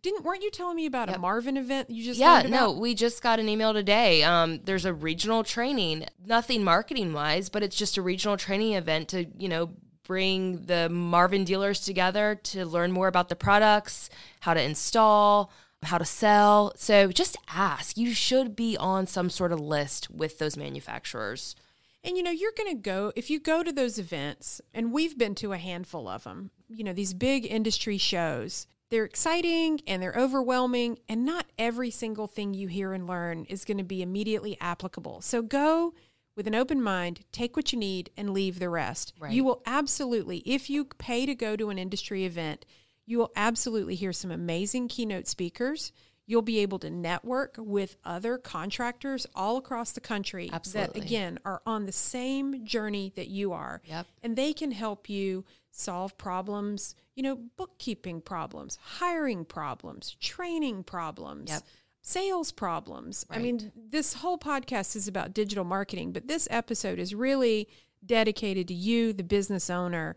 Didn't 0.02 0.24
weren't 0.24 0.42
you 0.42 0.50
telling 0.50 0.76
me 0.76 0.86
about 0.86 1.14
a 1.14 1.18
Marvin 1.18 1.56
event 1.56 1.90
you 1.90 2.04
just 2.04 2.18
Yeah, 2.18 2.42
no, 2.48 2.72
we 2.72 2.94
just 2.94 3.22
got 3.22 3.40
an 3.40 3.48
email 3.48 3.74
today. 3.74 4.22
Um, 4.22 4.60
there's 4.64 4.84
a 4.84 4.94
regional 4.94 5.42
training, 5.42 6.06
nothing 6.24 6.62
marketing 6.62 7.12
wise, 7.12 7.48
but 7.48 7.62
it's 7.64 7.76
just 7.76 7.96
a 7.96 8.02
regional 8.02 8.36
training 8.36 8.74
event 8.74 9.08
to, 9.08 9.26
you 9.36 9.48
know, 9.48 9.70
bring 10.04 10.64
the 10.66 10.88
Marvin 10.88 11.44
dealers 11.44 11.80
together 11.80 12.40
to 12.42 12.64
learn 12.64 12.92
more 12.92 13.08
about 13.08 13.28
the 13.28 13.36
products, 13.36 14.10
how 14.40 14.54
to 14.54 14.62
install, 14.62 15.52
how 15.82 15.98
to 15.98 16.04
sell. 16.04 16.72
So 16.76 17.10
just 17.12 17.36
ask. 17.48 17.96
You 17.96 18.12
should 18.12 18.54
be 18.54 18.76
on 18.76 19.06
some 19.06 19.30
sort 19.30 19.52
of 19.52 19.60
list 19.60 20.10
with 20.10 20.38
those 20.38 20.56
manufacturers. 20.56 21.56
And 22.02 22.16
you 22.16 22.22
know, 22.22 22.30
you're 22.30 22.52
going 22.56 22.74
to 22.74 22.82
go 22.82 23.12
if 23.14 23.28
you 23.30 23.38
go 23.38 23.62
to 23.62 23.72
those 23.72 23.98
events, 23.98 24.60
and 24.72 24.92
we've 24.92 25.18
been 25.18 25.34
to 25.36 25.52
a 25.52 25.58
handful 25.58 26.08
of 26.08 26.24
them. 26.24 26.50
You 26.68 26.84
know, 26.84 26.92
these 26.92 27.14
big 27.14 27.46
industry 27.46 27.98
shows. 27.98 28.66
They're 28.90 29.04
exciting 29.04 29.80
and 29.86 30.02
they're 30.02 30.16
overwhelming, 30.16 30.98
and 31.08 31.24
not 31.24 31.46
every 31.58 31.90
single 31.90 32.26
thing 32.26 32.54
you 32.54 32.66
hear 32.66 32.92
and 32.92 33.06
learn 33.06 33.44
is 33.44 33.64
going 33.64 33.78
to 33.78 33.84
be 33.84 34.02
immediately 34.02 34.56
applicable. 34.60 35.20
So 35.20 35.42
go 35.42 35.94
with 36.36 36.48
an 36.48 36.54
open 36.54 36.82
mind, 36.82 37.20
take 37.30 37.54
what 37.54 37.72
you 37.72 37.78
need, 37.78 38.10
and 38.16 38.30
leave 38.30 38.58
the 38.58 38.68
rest. 38.68 39.12
Right. 39.20 39.32
You 39.32 39.44
will 39.44 39.62
absolutely, 39.64 40.38
if 40.38 40.68
you 40.70 40.86
pay 40.86 41.26
to 41.26 41.34
go 41.34 41.54
to 41.54 41.70
an 41.70 41.78
industry 41.78 42.24
event, 42.24 42.64
you 43.06 43.18
will 43.18 43.30
absolutely 43.36 43.94
hear 43.94 44.12
some 44.12 44.30
amazing 44.30 44.88
keynote 44.88 45.28
speakers. 45.28 45.92
You'll 46.30 46.42
be 46.42 46.60
able 46.60 46.78
to 46.78 46.90
network 46.90 47.56
with 47.58 47.96
other 48.04 48.38
contractors 48.38 49.26
all 49.34 49.56
across 49.56 49.90
the 49.90 50.00
country 50.00 50.48
that, 50.48 50.96
again, 50.96 51.40
are 51.44 51.60
on 51.66 51.86
the 51.86 51.92
same 51.92 52.64
journey 52.64 53.12
that 53.16 53.26
you 53.26 53.52
are. 53.52 53.82
Yep. 53.86 54.06
And 54.22 54.36
they 54.36 54.52
can 54.52 54.70
help 54.70 55.08
you 55.10 55.44
solve 55.72 56.16
problems, 56.16 56.94
you 57.16 57.24
know, 57.24 57.36
bookkeeping 57.56 58.20
problems, 58.20 58.78
hiring 58.80 59.44
problems, 59.44 60.16
training 60.20 60.84
problems. 60.84 61.50
Yep. 61.50 61.62
Sales 62.02 62.52
problems. 62.52 63.26
I 63.28 63.38
mean, 63.38 63.72
this 63.90 64.14
whole 64.14 64.38
podcast 64.38 64.94
is 64.94 65.08
about 65.08 65.34
digital 65.34 65.64
marketing, 65.64 66.12
but 66.12 66.28
this 66.28 66.46
episode 66.50 66.98
is 67.00 67.12
really 67.14 67.68
dedicated 68.06 68.68
to 68.68 68.74
you, 68.74 69.12
the 69.12 69.24
business 69.24 69.68
owner. 69.68 70.14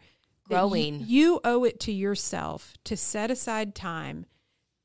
that 0.50 0.56
you- 0.56 0.60
Growing. 0.60 1.04
you 1.08 1.40
owe 1.46 1.64
it 1.64 1.80
to 1.80 1.92
yourself 1.94 2.74
to 2.84 2.98
set 2.98 3.32
aside 3.32 3.74
time 3.74 4.26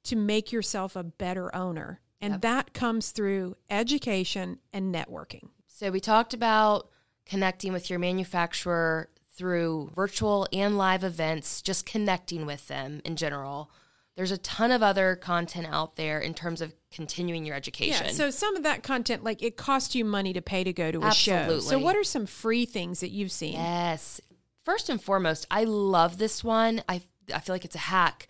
to 0.05 0.17
make 0.17 0.53
yourself 0.53 0.97
a 0.97 1.03
better 1.03 1.55
owner. 1.55 2.01
And 2.21 2.41
that 2.41 2.75
comes 2.75 3.11
through 3.11 3.57
education 3.71 4.59
and 4.73 4.95
networking. 4.95 5.51
So 5.67 5.91
we 5.91 6.01
talked 6.01 6.35
about 6.35 6.91
connecting 7.27 7.73
with 7.73 7.91
your 7.91 7.99
manufacturer 7.99 9.09
through 9.33 9.93
virtual 9.95 10.49
and 10.53 10.77
live 10.77 11.05
events, 11.05 11.63
just 11.63 11.87
connecting 11.87 12.45
with 12.45 12.67
them 12.67 13.01
in 13.05 13.15
general. 13.15 13.71
There's 14.17 14.33
a 14.33 14.39
ton 14.39 14.73
of 14.73 14.83
other 14.83 15.15
content 15.15 15.69
out 15.71 15.95
there 15.95 16.19
in 16.19 16.35
terms 16.35 16.61
of 16.61 16.75
continuing 16.91 17.45
your 17.45 17.55
education. 17.55 18.07
Yeah. 18.07 18.13
So 18.13 18.31
some 18.31 18.57
of 18.57 18.65
that 18.65 18.83
content, 18.83 19.23
like 19.23 19.41
it 19.41 19.57
costs 19.57 19.95
you 19.95 20.05
money 20.05 20.33
to 20.33 20.43
pay 20.43 20.65
to 20.65 20.73
go 20.73 20.91
to 20.91 21.05
a 21.05 21.13
show. 21.13 21.61
So 21.61 21.79
what 21.79 21.95
are 21.95 22.03
some 22.03 22.27
free 22.27 22.67
things 22.67 22.99
that 22.99 23.11
you've 23.11 23.31
seen? 23.31 23.53
Yes. 23.53 24.21
First 24.65 24.89
and 24.89 25.01
foremost, 25.01 25.47
I 25.53 25.63
love 25.65 26.19
this 26.19 26.43
one. 26.43 26.83
I, 26.89 27.03
I 27.33 27.39
feel 27.39 27.55
like 27.55 27.65
it's 27.65 27.77
a 27.77 27.79
hack. 27.79 28.27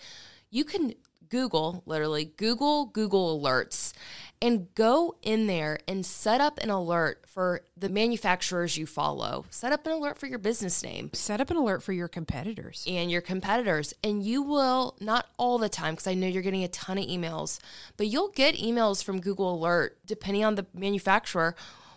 You 0.50 0.64
can 0.64 0.92
Google, 1.28 1.82
literally, 1.86 2.24
Google 2.24 2.86
Google 2.86 3.40
Alerts, 3.40 3.92
and 4.40 4.72
go 4.74 5.16
in 5.22 5.46
there 5.46 5.78
and 5.88 6.06
set 6.06 6.40
up 6.40 6.58
an 6.58 6.70
alert 6.70 7.24
for 7.26 7.62
the 7.76 7.88
manufacturers 7.88 8.76
you 8.76 8.86
follow. 8.86 9.44
Set 9.50 9.72
up 9.72 9.86
an 9.86 9.92
alert 9.92 10.18
for 10.18 10.26
your 10.26 10.38
business 10.38 10.82
name 10.82 11.10
Set 11.12 11.40
up 11.40 11.50
an 11.50 11.56
alert 11.56 11.82
for 11.82 11.92
your 11.92 12.08
competitors. 12.08 12.84
and 12.86 13.10
your 13.10 13.20
competitors. 13.20 13.94
And 14.02 14.22
you 14.22 14.42
will, 14.42 14.96
not 15.00 15.26
all 15.36 15.58
the 15.58 15.68
time, 15.68 15.94
because 15.94 16.06
I 16.06 16.14
know 16.14 16.26
you're 16.26 16.42
getting 16.42 16.64
a 16.64 16.68
ton 16.68 16.98
of 16.98 17.04
emails, 17.06 17.58
but 17.96 18.06
you'll 18.06 18.28
get 18.28 18.54
emails 18.54 19.02
from 19.02 19.20
Google 19.20 19.54
Alert, 19.54 19.98
depending 20.06 20.44
on 20.44 20.54
the 20.54 20.66
manufacturer, 20.72 21.54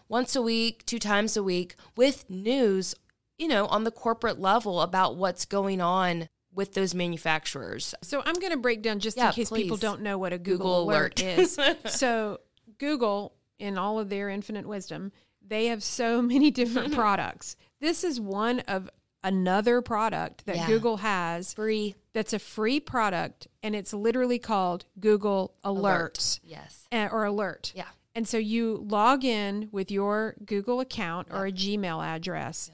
once 0.09 0.35
a 0.35 0.41
week, 0.41 0.85
two 0.85 1.00
times 1.00 1.38
a 1.38 1.43
week, 1.43 1.75
with 1.95 2.29
news, 2.29 2.95
you 3.38 3.47
know, 3.47 3.65
on 3.67 3.83
the 3.83 3.91
corporate 3.91 4.39
level 4.39 4.81
about 4.81 5.15
what's 5.15 5.45
going 5.45 5.79
on 5.79 6.27
with 6.53 6.74
those 6.74 6.93
manufacturers. 6.96 7.96
So 8.03 8.22
I'm 8.25 8.36
going 8.36 8.51
to 8.51 8.58
break 8.58 8.81
down 8.81 9.00
just 9.00 9.17
Yeah, 9.17 9.27
in 9.27 9.34
case 9.34 9.50
people 9.50 9.77
don't 9.77 10.01
know 10.01 10.17
what 10.17 10.34
a 10.34 10.38
Google, 10.38 10.58
Google 10.58 10.84
alert, 10.84 11.22
Alert. 11.22 11.39
is. 11.39 11.60
so 11.86 12.39
Google, 12.77 13.34
in 13.60 13.77
all 13.77 14.00
of 14.00 14.10
their 14.10 14.29
infinite 14.29 14.67
wisdom, 14.67 15.12
they 15.46 15.67
have 15.67 15.84
so 15.84 16.22
many 16.34 16.51
different 16.51 16.93
products. 16.96 17.55
This 17.79 18.03
is 18.03 18.20
one 18.20 18.60
of 18.62 18.89
another 19.24 19.81
product 19.81 20.46
that 20.46 20.55
Yeah. 20.55 20.67
Google 20.67 20.98
has 20.98 21.53
Free 21.53 21.96
that's 22.13 22.34
a 22.34 22.39
free 22.39 22.79
product, 22.81 23.48
and 23.63 23.74
it's 23.75 23.93
literally 23.93 24.39
called 24.39 24.84
Google 25.00 25.53
Alerts 25.63 26.39
Yes. 26.43 26.86
uh, 26.91 27.08
or 27.12 27.24
Alert. 27.24 27.72
Yeah. 27.75 27.86
And 28.13 28.27
so 28.27 28.38
you 28.38 28.86
log 28.89 29.24
in 29.24 29.70
with 29.72 29.89
your 29.89 30.36
Google 30.46 30.81
account 30.81 31.29
or 31.31 31.46
a 31.46 31.51
Gmail 31.53 32.03
address, 32.05 32.70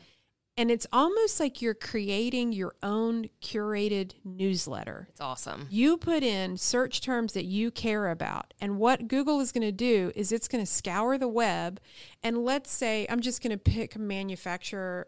and 0.57 0.71
it's 0.71 0.87
almost 0.91 1.39
like 1.39 1.61
you're 1.61 1.73
creating 1.75 2.51
your 2.51 2.73
own 2.81 3.25
curated 3.41 4.13
newsletter. 4.25 5.07
It's 5.11 5.21
awesome. 5.21 5.67
You 5.69 5.97
put 5.97 6.23
in 6.23 6.57
search 6.57 7.01
terms 7.01 7.33
that 7.33 7.45
you 7.45 7.69
care 7.69 8.09
about. 8.09 8.53
And 8.59 8.79
what 8.79 9.07
Google 9.07 9.39
is 9.39 9.51
going 9.51 9.67
to 9.67 9.71
do 9.71 10.11
is 10.15 10.31
it's 10.31 10.47
going 10.47 10.63
to 10.65 10.69
scour 10.71 11.17
the 11.17 11.27
web. 11.27 11.79
And 12.23 12.43
let's 12.43 12.71
say 12.71 13.05
I'm 13.09 13.19
just 13.21 13.43
going 13.43 13.51
to 13.51 13.57
pick 13.57 13.97
manufacturer, 13.97 15.07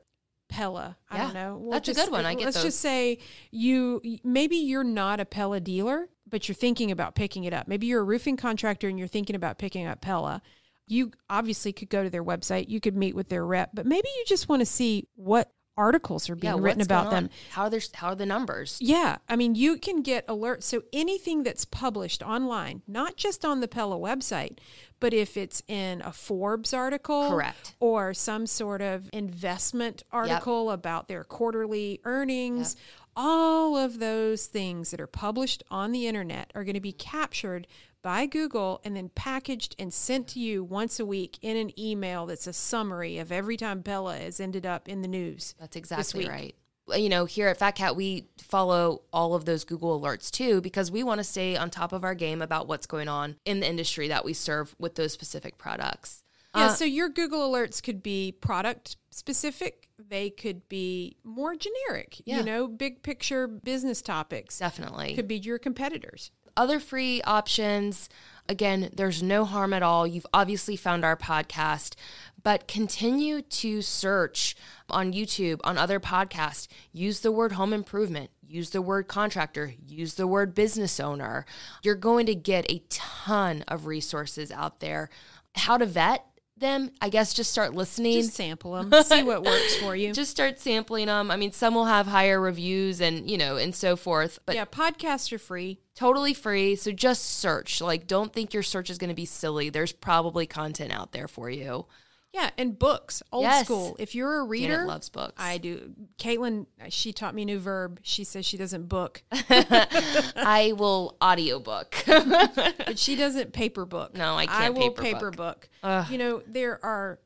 Pella. 0.50 0.98
I 1.10 1.18
Yeah, 1.18 1.24
don't 1.26 1.34
know. 1.34 1.58
We'll 1.58 1.72
that's 1.72 1.90
a 1.90 1.94
good 1.94 2.12
one. 2.12 2.26
I 2.26 2.36
get 2.36 2.46
Let's 2.46 2.58
those. 2.58 2.66
just 2.66 2.80
say 2.80 3.18
you 3.52 4.02
maybe 4.24 4.56
you're 4.56 4.84
not 4.84 5.20
a 5.20 5.26
Pella 5.26 5.60
dealer, 5.60 6.10
but 6.28 6.48
you're 6.48 6.56
thinking 6.56 6.92
about 6.92 7.16
picking 7.16 7.44
it 7.44 7.54
up. 7.54 7.68
Maybe 7.68 7.88
you're 7.88 8.02
a 8.02 8.04
roofing 8.06 8.38
contractor 8.38 8.88
and 8.88 8.98
you're 9.00 9.08
thinking 9.08 9.36
about 9.36 9.58
picking 9.58 9.86
up 9.88 10.02
Pella. 10.02 10.42
You 10.90 11.12
obviously 11.30 11.72
could 11.72 11.90
go 11.90 12.04
to 12.04 12.10
their 12.10 12.24
website. 12.24 12.70
You 12.70 12.80
could 12.82 12.96
meet 12.96 13.16
with 13.16 13.30
their 13.30 13.46
rep, 13.46 13.72
but 13.74 13.86
maybe 13.86 14.08
you 14.18 14.24
just 14.26 14.50
want 14.50 14.62
to 14.62 14.66
see 14.66 15.08
what 15.16 15.52
articles 15.80 16.30
are 16.30 16.36
being 16.36 16.56
Yeah, 16.56 16.62
written 16.62 16.82
about 16.82 17.10
them. 17.10 17.30
How 17.52 17.64
are, 17.64 17.70
their, 17.70 17.80
how 17.94 18.10
are 18.10 18.16
the 18.16 18.26
numbers? 18.26 18.78
Yeah, 18.82 19.18
I 19.30 19.38
mean, 19.38 19.56
you 19.56 19.78
can 19.78 20.02
get 20.02 20.28
alerts. 20.28 20.64
So 20.64 20.84
anything 20.92 21.44
that's 21.44 21.64
published 21.64 22.22
online, 22.22 22.82
not 22.86 23.16
just 23.16 23.46
on 23.46 23.62
the 23.62 23.68
Pella 23.68 23.98
website, 23.98 24.58
but 25.00 25.14
if 25.14 25.38
it's 25.38 25.64
in 25.70 26.02
a 26.02 26.12
Forbes 26.12 26.74
article, 26.74 27.30
Correct. 27.30 27.76
or 27.80 28.14
some 28.14 28.46
sort 28.46 28.82
of 28.82 29.10
investment 29.14 30.04
article 30.12 30.70
about 30.72 31.08
their 31.08 31.24
quarterly 31.24 32.02
earnings, 32.04 32.76
all 33.16 33.78
of 33.78 34.00
those 34.00 34.48
things 34.48 34.92
that 34.92 35.00
are 35.00 35.08
published 35.08 35.64
on 35.72 35.94
the 35.94 36.08
internet 36.08 36.52
are 36.56 36.66
going 36.66 36.74
to 36.76 36.82
be 36.82 36.92
captured 36.92 37.68
by 38.02 38.26
Google 38.26 38.82
and 38.84 38.96
then 38.96 39.10
packaged 39.10 39.76
and 39.78 39.94
sent 39.94 40.28
to 40.30 40.40
you 40.40 40.64
once 40.64 41.00
a 41.00 41.06
week 41.06 41.38
in 41.42 41.58
an 41.58 41.78
email 41.80 42.26
that's 42.26 42.48
a 42.48 42.54
summary 42.54 43.18
of 43.18 43.32
every 43.32 43.58
time 43.58 43.84
Pella 43.84 44.18
has 44.18 44.40
ended 44.40 44.66
up 44.66 44.88
in 44.88 45.02
the 45.02 45.08
news. 45.08 45.56
That's 45.60 45.76
exactly 45.76 46.28
right. 46.28 46.56
You 46.96 47.10
know, 47.10 47.26
here 47.26 47.48
at 47.50 47.58
Fat 47.58 47.72
Cat, 47.76 47.96
we 47.96 48.26
follow 48.40 49.04
all 49.14 49.36
of 49.36 49.46
those 49.46 49.64
Google 49.64 50.00
alerts 50.02 50.32
too 50.32 50.60
because 50.62 50.90
we 50.90 51.04
want 51.04 51.20
to 51.20 51.24
stay 51.24 51.56
on 51.56 51.70
top 51.70 51.94
of 51.94 52.04
our 52.04 52.16
game 52.16 52.42
about 52.42 52.68
what's 52.68 52.88
going 52.88 53.08
on 53.08 53.36
in 53.46 53.60
the 53.60 53.68
industry 53.70 54.08
that 54.08 54.26
we 54.26 54.34
serve 54.34 54.76
with 54.80 54.96
those 54.96 55.14
specific 55.14 55.58
products. 55.60 56.24
Yeah, 56.56 56.68
Uh, 56.68 56.70
so 56.74 56.86
your 56.86 57.10
Google 57.10 57.52
alerts 57.52 57.84
could 57.84 58.02
be 58.02 58.32
product 58.32 58.98
specific. 59.12 59.88
They 60.00 60.32
could 60.32 60.68
be 60.68 61.18
more 61.24 61.56
generic, 61.56 62.22
Yeah. 62.26 62.38
you 62.38 62.44
know, 62.44 62.68
big 62.68 63.04
picture 63.04 63.46
business 63.48 64.02
topics. 64.02 64.58
Definitely. 64.58 65.14
Could 65.14 65.28
be 65.28 65.38
your 65.38 65.60
competitors. 65.60 66.32
Other 66.60 66.82
free 66.82 67.22
options, 67.22 68.10
again, 68.50 68.90
there's 68.94 69.24
no 69.24 69.46
harm 69.46 69.72
at 69.72 69.82
all. 69.82 70.06
You've 70.06 70.28
obviously 70.34 70.76
found 70.76 71.06
our 71.06 71.16
podcast, 71.16 71.96
but 72.44 72.68
continue 72.68 73.42
to 73.42 73.82
search 73.82 74.58
on 74.90 75.14
YouTube, 75.14 75.62
on 75.64 75.78
other 75.78 76.02
podcasts. 76.02 76.68
Use 76.92 77.22
the 77.22 77.32
word 77.32 77.54
home 77.54 77.72
improvement, 77.72 78.32
use 78.46 78.72
the 78.72 78.82
word 78.82 79.08
contractor, 79.08 79.74
use 79.88 80.16
the 80.16 80.28
word 80.28 80.54
business 80.54 81.00
owner. 81.00 81.46
You're 81.82 81.96
going 81.96 82.26
to 82.26 82.36
get 82.36 82.70
a 82.70 82.84
ton 82.90 83.64
of 83.70 83.86
resources 83.86 84.52
out 84.52 84.82
there. 84.82 85.10
How 85.56 85.78
to 85.78 85.86
vet 85.86 86.26
them, 86.60 86.92
I 87.02 87.10
guess 87.10 87.34
just 87.34 87.52
start 87.52 87.74
listening. 87.74 88.22
Just 88.22 88.34
sample 88.34 88.74
them, 88.74 89.04
see 89.04 89.24
what 89.24 89.44
works 89.46 89.76
for 89.78 89.96
you. 89.96 90.14
just 90.14 90.32
start 90.32 90.60
sampling 90.60 91.08
them. 91.08 91.32
I 91.32 91.36
mean, 91.36 91.52
some 91.52 91.74
will 91.76 91.86
have 91.86 92.08
higher 92.08 92.40
reviews 92.40 93.02
and, 93.02 93.30
you 93.30 93.38
know, 93.38 93.58
and 93.58 93.74
so 93.76 93.96
forth, 93.96 94.40
but 94.46 94.56
yeah, 94.56 94.66
podcasts 94.66 95.32
are 95.32 95.40
free. 95.40 95.80
totally 95.96 96.34
free. 96.34 96.76
So 96.76 96.92
just 96.92 97.26
search. 97.26 97.82
Like, 97.82 98.08
don't 98.08 98.32
think 98.34 98.54
your 98.54 98.64
search 98.64 98.90
is 98.90 98.98
going 98.98 99.10
to 99.10 99.16
be 99.16 99.26
silly. 99.26 99.70
There's 99.70 99.92
probably 99.92 100.46
content 100.46 100.92
out 100.94 101.12
there 101.12 101.28
for 101.28 101.50
you. 101.50 101.86
Yeah, 102.32 102.52
and 102.60 102.78
books, 102.78 103.24
old 103.32 103.44
Yes. 103.44 103.66
school. 103.66 103.96
If 103.98 104.14
you're 104.14 104.40
a 104.42 104.44
reader, 104.44 104.74
Janet 104.74 104.88
loves 104.88 105.10
books. 105.10 105.34
I 105.38 105.58
do. 105.58 105.94
Caitlin, 106.20 106.68
she 106.90 107.12
taught 107.12 107.34
me 107.34 107.42
a 107.42 107.46
new 107.46 107.58
verb. 107.60 108.00
She 108.04 108.24
says 108.24 108.46
she 108.46 108.56
doesn't 108.56 108.88
book, 108.88 109.24
I 109.32 110.74
will 110.78 111.18
audiobook. 111.24 111.96
but 112.06 113.00
she 113.00 113.16
doesn't 113.16 113.54
paper 113.54 113.86
book. 113.86 114.16
No, 114.16 114.36
I 114.36 114.44
I 114.44 114.46
can't 114.46 114.74
will 114.76 114.92
paper 114.92 115.02
paper 115.02 115.32
book. 115.32 115.70
book. 115.82 116.06
You 116.12 116.18
know, 116.20 116.44
there 116.46 116.84
are 116.86 117.20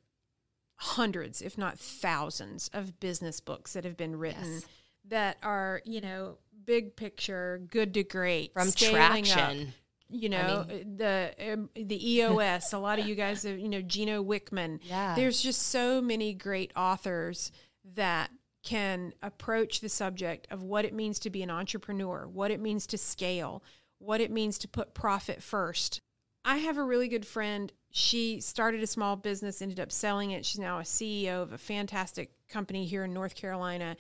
hundreds, 0.75 1.41
if 1.41 1.57
not 1.57 1.77
thousands, 1.79 2.69
of 2.73 2.99
business 2.99 3.39
books 3.39 3.73
that 3.73 3.83
have 3.85 3.97
been 3.97 4.15
written 4.17 4.53
Yes. 4.53 4.65
that 5.09 5.37
are, 5.43 5.81
you 5.85 6.01
know, 6.01 6.37
big 6.65 6.95
picture, 6.95 7.61
good 7.69 7.93
to 7.95 8.03
great, 8.03 8.53
From 8.53 8.71
traction. 8.71 9.67
up. 9.67 9.73
You 10.09 10.29
know 10.29 10.65
the 10.67 11.33
um, 11.51 11.69
the 11.75 12.11
EOS. 12.11 12.73
a 12.73 12.77
lot 12.77 12.99
of 12.99 13.07
you 13.07 13.15
guys, 13.15 13.43
have, 13.43 13.57
you 13.57 13.69
know, 13.69 13.81
Gino 13.81 14.23
Wickman. 14.23 14.79
Yeah. 14.83 15.15
There's 15.15 15.41
just 15.41 15.69
so 15.69 16.01
many 16.01 16.33
great 16.33 16.71
authors 16.75 17.51
that 17.95 18.29
can 18.63 19.13
approach 19.21 19.81
the 19.81 19.89
subject 19.89 20.47
of 20.49 20.63
what 20.63 20.85
it 20.85 20.93
means 20.93 21.19
to 21.19 21.29
be 21.29 21.43
an 21.43 21.49
entrepreneur, 21.49 22.27
what 22.27 22.51
it 22.51 22.61
means 22.61 22.87
to 22.87 22.97
scale, 22.97 23.63
what 23.99 24.21
it 24.21 24.31
means 24.31 24.57
to 24.59 24.67
put 24.67 24.93
profit 24.93 25.43
first. 25.43 26.01
I 26.45 26.57
have 26.57 26.77
a 26.77 26.83
really 26.83 27.07
good 27.07 27.25
friend. 27.25 27.71
She 27.91 28.39
started 28.39 28.81
a 28.81 28.87
small 28.87 29.15
business, 29.15 29.61
ended 29.61 29.79
up 29.79 29.91
selling 29.91 30.31
it. 30.31 30.45
She's 30.45 30.59
now 30.59 30.79
a 30.79 30.83
CEO 30.83 31.41
of 31.41 31.53
a 31.53 31.57
fantastic 31.57 32.31
company 32.49 32.85
here 32.85 33.03
in 33.03 33.13
North 33.13 33.35
Carolina. 33.35 33.95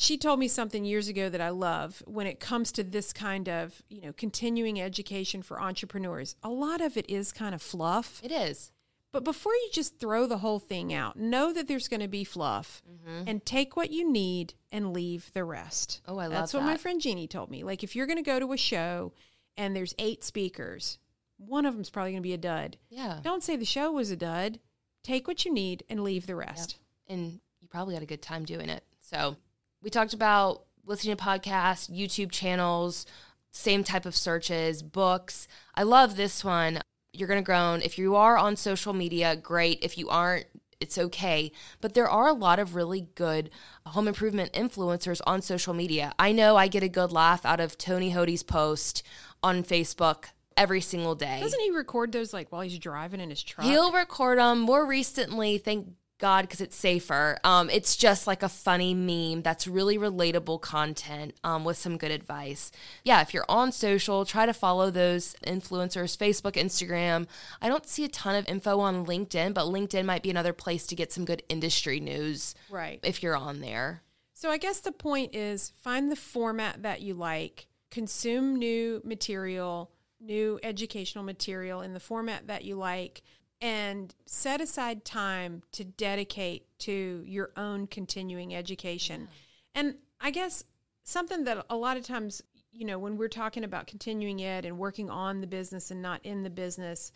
She 0.00 0.16
told 0.16 0.40
me 0.40 0.48
something 0.48 0.86
years 0.86 1.08
ago 1.08 1.28
that 1.28 1.42
I 1.42 1.50
love 1.50 2.02
when 2.06 2.26
it 2.26 2.40
comes 2.40 2.72
to 2.72 2.82
this 2.82 3.12
kind 3.12 3.50
of, 3.50 3.82
you 3.90 4.00
know, 4.00 4.14
continuing 4.14 4.80
education 4.80 5.42
for 5.42 5.60
entrepreneurs. 5.60 6.36
A 6.42 6.48
lot 6.48 6.80
of 6.80 6.96
it 6.96 7.04
is 7.10 7.32
kind 7.32 7.54
of 7.54 7.60
fluff. 7.60 8.18
It 8.24 8.32
is. 8.32 8.72
But 9.12 9.24
before 9.24 9.52
you 9.52 9.68
just 9.74 10.00
throw 10.00 10.26
the 10.26 10.38
whole 10.38 10.58
thing 10.58 10.94
out, 10.94 11.18
know 11.18 11.52
that 11.52 11.68
there's 11.68 11.86
going 11.86 12.00
to 12.00 12.08
be 12.08 12.24
fluff 12.24 12.82
and 13.26 13.44
take 13.44 13.76
what 13.76 13.90
you 13.90 14.10
need 14.10 14.54
and 14.72 14.94
leave 14.94 15.30
the 15.34 15.44
rest. 15.44 16.00
Mm-hmm. 16.02 16.12
Oh, 16.12 16.18
I 16.18 16.22
love 16.22 16.30
that. 16.30 16.38
That's 16.38 16.54
what 16.54 16.62
my 16.62 16.78
friend 16.78 16.98
Jeannie 16.98 17.28
told 17.28 17.50
me. 17.50 17.62
Like 17.62 17.84
if 17.84 17.94
you're 17.94 18.06
going 18.06 18.16
to 18.16 18.22
go 18.22 18.40
to 18.40 18.54
a 18.54 18.56
show 18.56 19.12
and 19.58 19.76
there's 19.76 19.94
eight 19.98 20.24
speakers, 20.24 20.98
one 21.36 21.66
of 21.66 21.74
them's 21.74 21.90
probably 21.90 22.12
going 22.12 22.22
to 22.22 22.26
be 22.26 22.32
a 22.32 22.38
dud. 22.38 22.78
Yeah. 22.88 23.18
Don't 23.22 23.42
say 23.42 23.54
the 23.54 23.66
show 23.66 23.92
was 23.92 24.10
a 24.10 24.16
dud. 24.16 24.60
Take 25.02 25.28
what 25.28 25.44
you 25.44 25.52
need 25.52 25.84
and 25.90 26.02
leave 26.02 26.26
the 26.26 26.36
rest. 26.36 26.78
And 27.06 27.40
you 27.60 27.68
probably 27.68 27.92
had 27.92 28.02
a 28.02 28.06
good 28.06 28.22
time 28.22 28.46
doing 28.46 28.70
it. 28.70 28.82
So 29.02 29.36
we 29.82 29.90
talked 29.90 30.14
about 30.14 30.64
listening 30.84 31.16
to 31.16 31.22
podcasts, 31.22 31.90
YouTube 31.90 32.30
channels, 32.30 33.06
same 33.50 33.84
type 33.84 34.06
of 34.06 34.16
searches, 34.16 34.82
books. 34.82 35.48
I 35.74 35.82
love 35.82 36.16
this 36.16 36.44
one. 36.44 36.80
You're 37.12 37.28
going 37.28 37.40
to 37.40 37.44
groan. 37.44 37.82
If 37.82 37.98
you 37.98 38.14
are 38.16 38.36
on 38.36 38.56
social 38.56 38.92
media, 38.92 39.36
great. 39.36 39.78
If 39.82 39.98
you 39.98 40.08
aren't, 40.08 40.46
it's 40.80 40.96
okay. 40.96 41.52
But 41.80 41.94
there 41.94 42.08
are 42.08 42.28
a 42.28 42.32
lot 42.32 42.58
of 42.58 42.74
really 42.74 43.08
good 43.14 43.50
home 43.86 44.08
improvement 44.08 44.52
influencers 44.52 45.20
on 45.26 45.42
social 45.42 45.74
media. 45.74 46.12
I 46.18 46.32
know 46.32 46.56
I 46.56 46.68
get 46.68 46.82
a 46.82 46.88
good 46.88 47.12
laugh 47.12 47.44
out 47.44 47.60
of 47.60 47.76
Tony 47.76 48.10
Hody's 48.10 48.42
post 48.42 49.02
on 49.42 49.64
Facebook 49.64 50.26
every 50.56 50.80
single 50.80 51.14
day. 51.14 51.40
Doesn't 51.40 51.60
he 51.60 51.70
record 51.70 52.12
those 52.12 52.32
like 52.32 52.52
while 52.52 52.62
he's 52.62 52.78
driving 52.78 53.20
in 53.20 53.30
his 53.30 53.42
truck? 53.42 53.66
He'll 53.66 53.92
record 53.92 54.38
them 54.38 54.60
more 54.60 54.86
recently, 54.86 55.58
thank 55.58 55.88
God, 56.20 56.42
because 56.42 56.60
it's 56.60 56.76
safer. 56.76 57.38
Um, 57.42 57.70
it's 57.70 57.96
just 57.96 58.26
like 58.26 58.42
a 58.42 58.48
funny 58.48 58.94
meme 58.94 59.42
that's 59.42 59.66
really 59.66 59.98
relatable 59.98 60.60
content 60.60 61.34
um, 61.42 61.64
with 61.64 61.78
some 61.78 61.96
good 61.96 62.10
advice. 62.10 62.70
Yeah, 63.04 63.22
if 63.22 63.34
you're 63.34 63.46
on 63.48 63.72
social, 63.72 64.24
try 64.24 64.46
to 64.46 64.52
follow 64.52 64.90
those 64.90 65.34
influencers 65.44 66.16
Facebook, 66.16 66.52
Instagram. 66.52 67.26
I 67.62 67.68
don't 67.68 67.88
see 67.88 68.04
a 68.04 68.08
ton 68.08 68.36
of 68.36 68.46
info 68.48 68.80
on 68.80 69.06
LinkedIn, 69.06 69.54
but 69.54 69.64
LinkedIn 69.64 70.04
might 70.04 70.22
be 70.22 70.30
another 70.30 70.52
place 70.52 70.86
to 70.88 70.94
get 70.94 71.10
some 71.12 71.24
good 71.24 71.42
industry 71.48 71.98
news 71.98 72.54
right. 72.70 73.00
if 73.02 73.22
you're 73.22 73.36
on 73.36 73.60
there. 73.60 74.02
So 74.34 74.50
I 74.50 74.58
guess 74.58 74.80
the 74.80 74.92
point 74.92 75.34
is 75.34 75.72
find 75.82 76.12
the 76.12 76.16
format 76.16 76.82
that 76.82 77.00
you 77.00 77.14
like, 77.14 77.66
consume 77.90 78.56
new 78.56 79.00
material, 79.04 79.90
new 80.20 80.60
educational 80.62 81.24
material 81.24 81.80
in 81.80 81.94
the 81.94 82.00
format 82.00 82.46
that 82.46 82.64
you 82.64 82.76
like 82.76 83.22
and 83.60 84.14
set 84.26 84.60
aside 84.60 85.04
time 85.04 85.62
to 85.72 85.84
dedicate 85.84 86.66
to 86.78 87.22
your 87.26 87.50
own 87.56 87.86
continuing 87.86 88.54
education. 88.54 89.28
And 89.74 89.96
I 90.20 90.30
guess 90.30 90.64
something 91.04 91.44
that 91.44 91.66
a 91.68 91.76
lot 91.76 91.96
of 91.96 92.04
times, 92.04 92.42
you 92.72 92.86
know, 92.86 92.98
when 92.98 93.16
we're 93.16 93.28
talking 93.28 93.64
about 93.64 93.86
continuing 93.86 94.42
ed 94.42 94.64
and 94.64 94.78
working 94.78 95.10
on 95.10 95.40
the 95.40 95.46
business 95.46 95.90
and 95.90 96.00
not 96.00 96.24
in 96.24 96.42
the 96.42 96.50
business, 96.50 97.12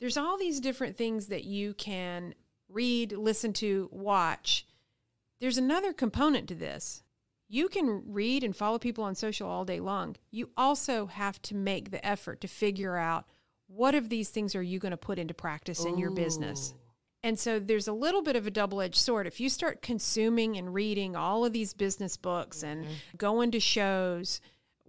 there's 0.00 0.16
all 0.16 0.36
these 0.36 0.60
different 0.60 0.96
things 0.96 1.26
that 1.26 1.44
you 1.44 1.74
can 1.74 2.34
read, 2.68 3.12
listen 3.12 3.52
to, 3.54 3.88
watch. 3.92 4.66
There's 5.40 5.58
another 5.58 5.92
component 5.92 6.48
to 6.48 6.54
this. 6.54 7.02
You 7.48 7.68
can 7.68 8.02
read 8.06 8.42
and 8.42 8.56
follow 8.56 8.78
people 8.78 9.04
on 9.04 9.14
social 9.14 9.48
all 9.48 9.64
day 9.64 9.78
long. 9.78 10.16
You 10.32 10.50
also 10.56 11.06
have 11.06 11.40
to 11.42 11.54
make 11.54 11.90
the 11.90 12.04
effort 12.04 12.40
to 12.40 12.48
figure 12.48 12.96
out 12.96 13.26
what 13.68 13.94
of 13.94 14.08
these 14.08 14.30
things 14.30 14.54
are 14.54 14.62
you 14.62 14.78
going 14.78 14.92
to 14.92 14.96
put 14.96 15.18
into 15.18 15.34
practice 15.34 15.84
in 15.84 15.98
your 15.98 16.10
business. 16.10 16.74
And 17.22 17.38
so 17.38 17.58
there's 17.58 17.88
a 17.88 17.92
little 17.92 18.22
bit 18.22 18.36
of 18.36 18.46
a 18.46 18.50
double 18.50 18.80
edged 18.80 18.96
sword. 18.96 19.26
If 19.26 19.40
you 19.40 19.48
start 19.48 19.82
consuming 19.82 20.56
and 20.56 20.72
reading 20.72 21.16
all 21.16 21.44
of 21.44 21.52
these 21.52 21.74
business 21.74 22.16
books 22.16 22.62
and 22.62 22.84
mm-hmm. 22.84 22.94
going 23.16 23.50
to 23.50 23.60
shows, 23.60 24.40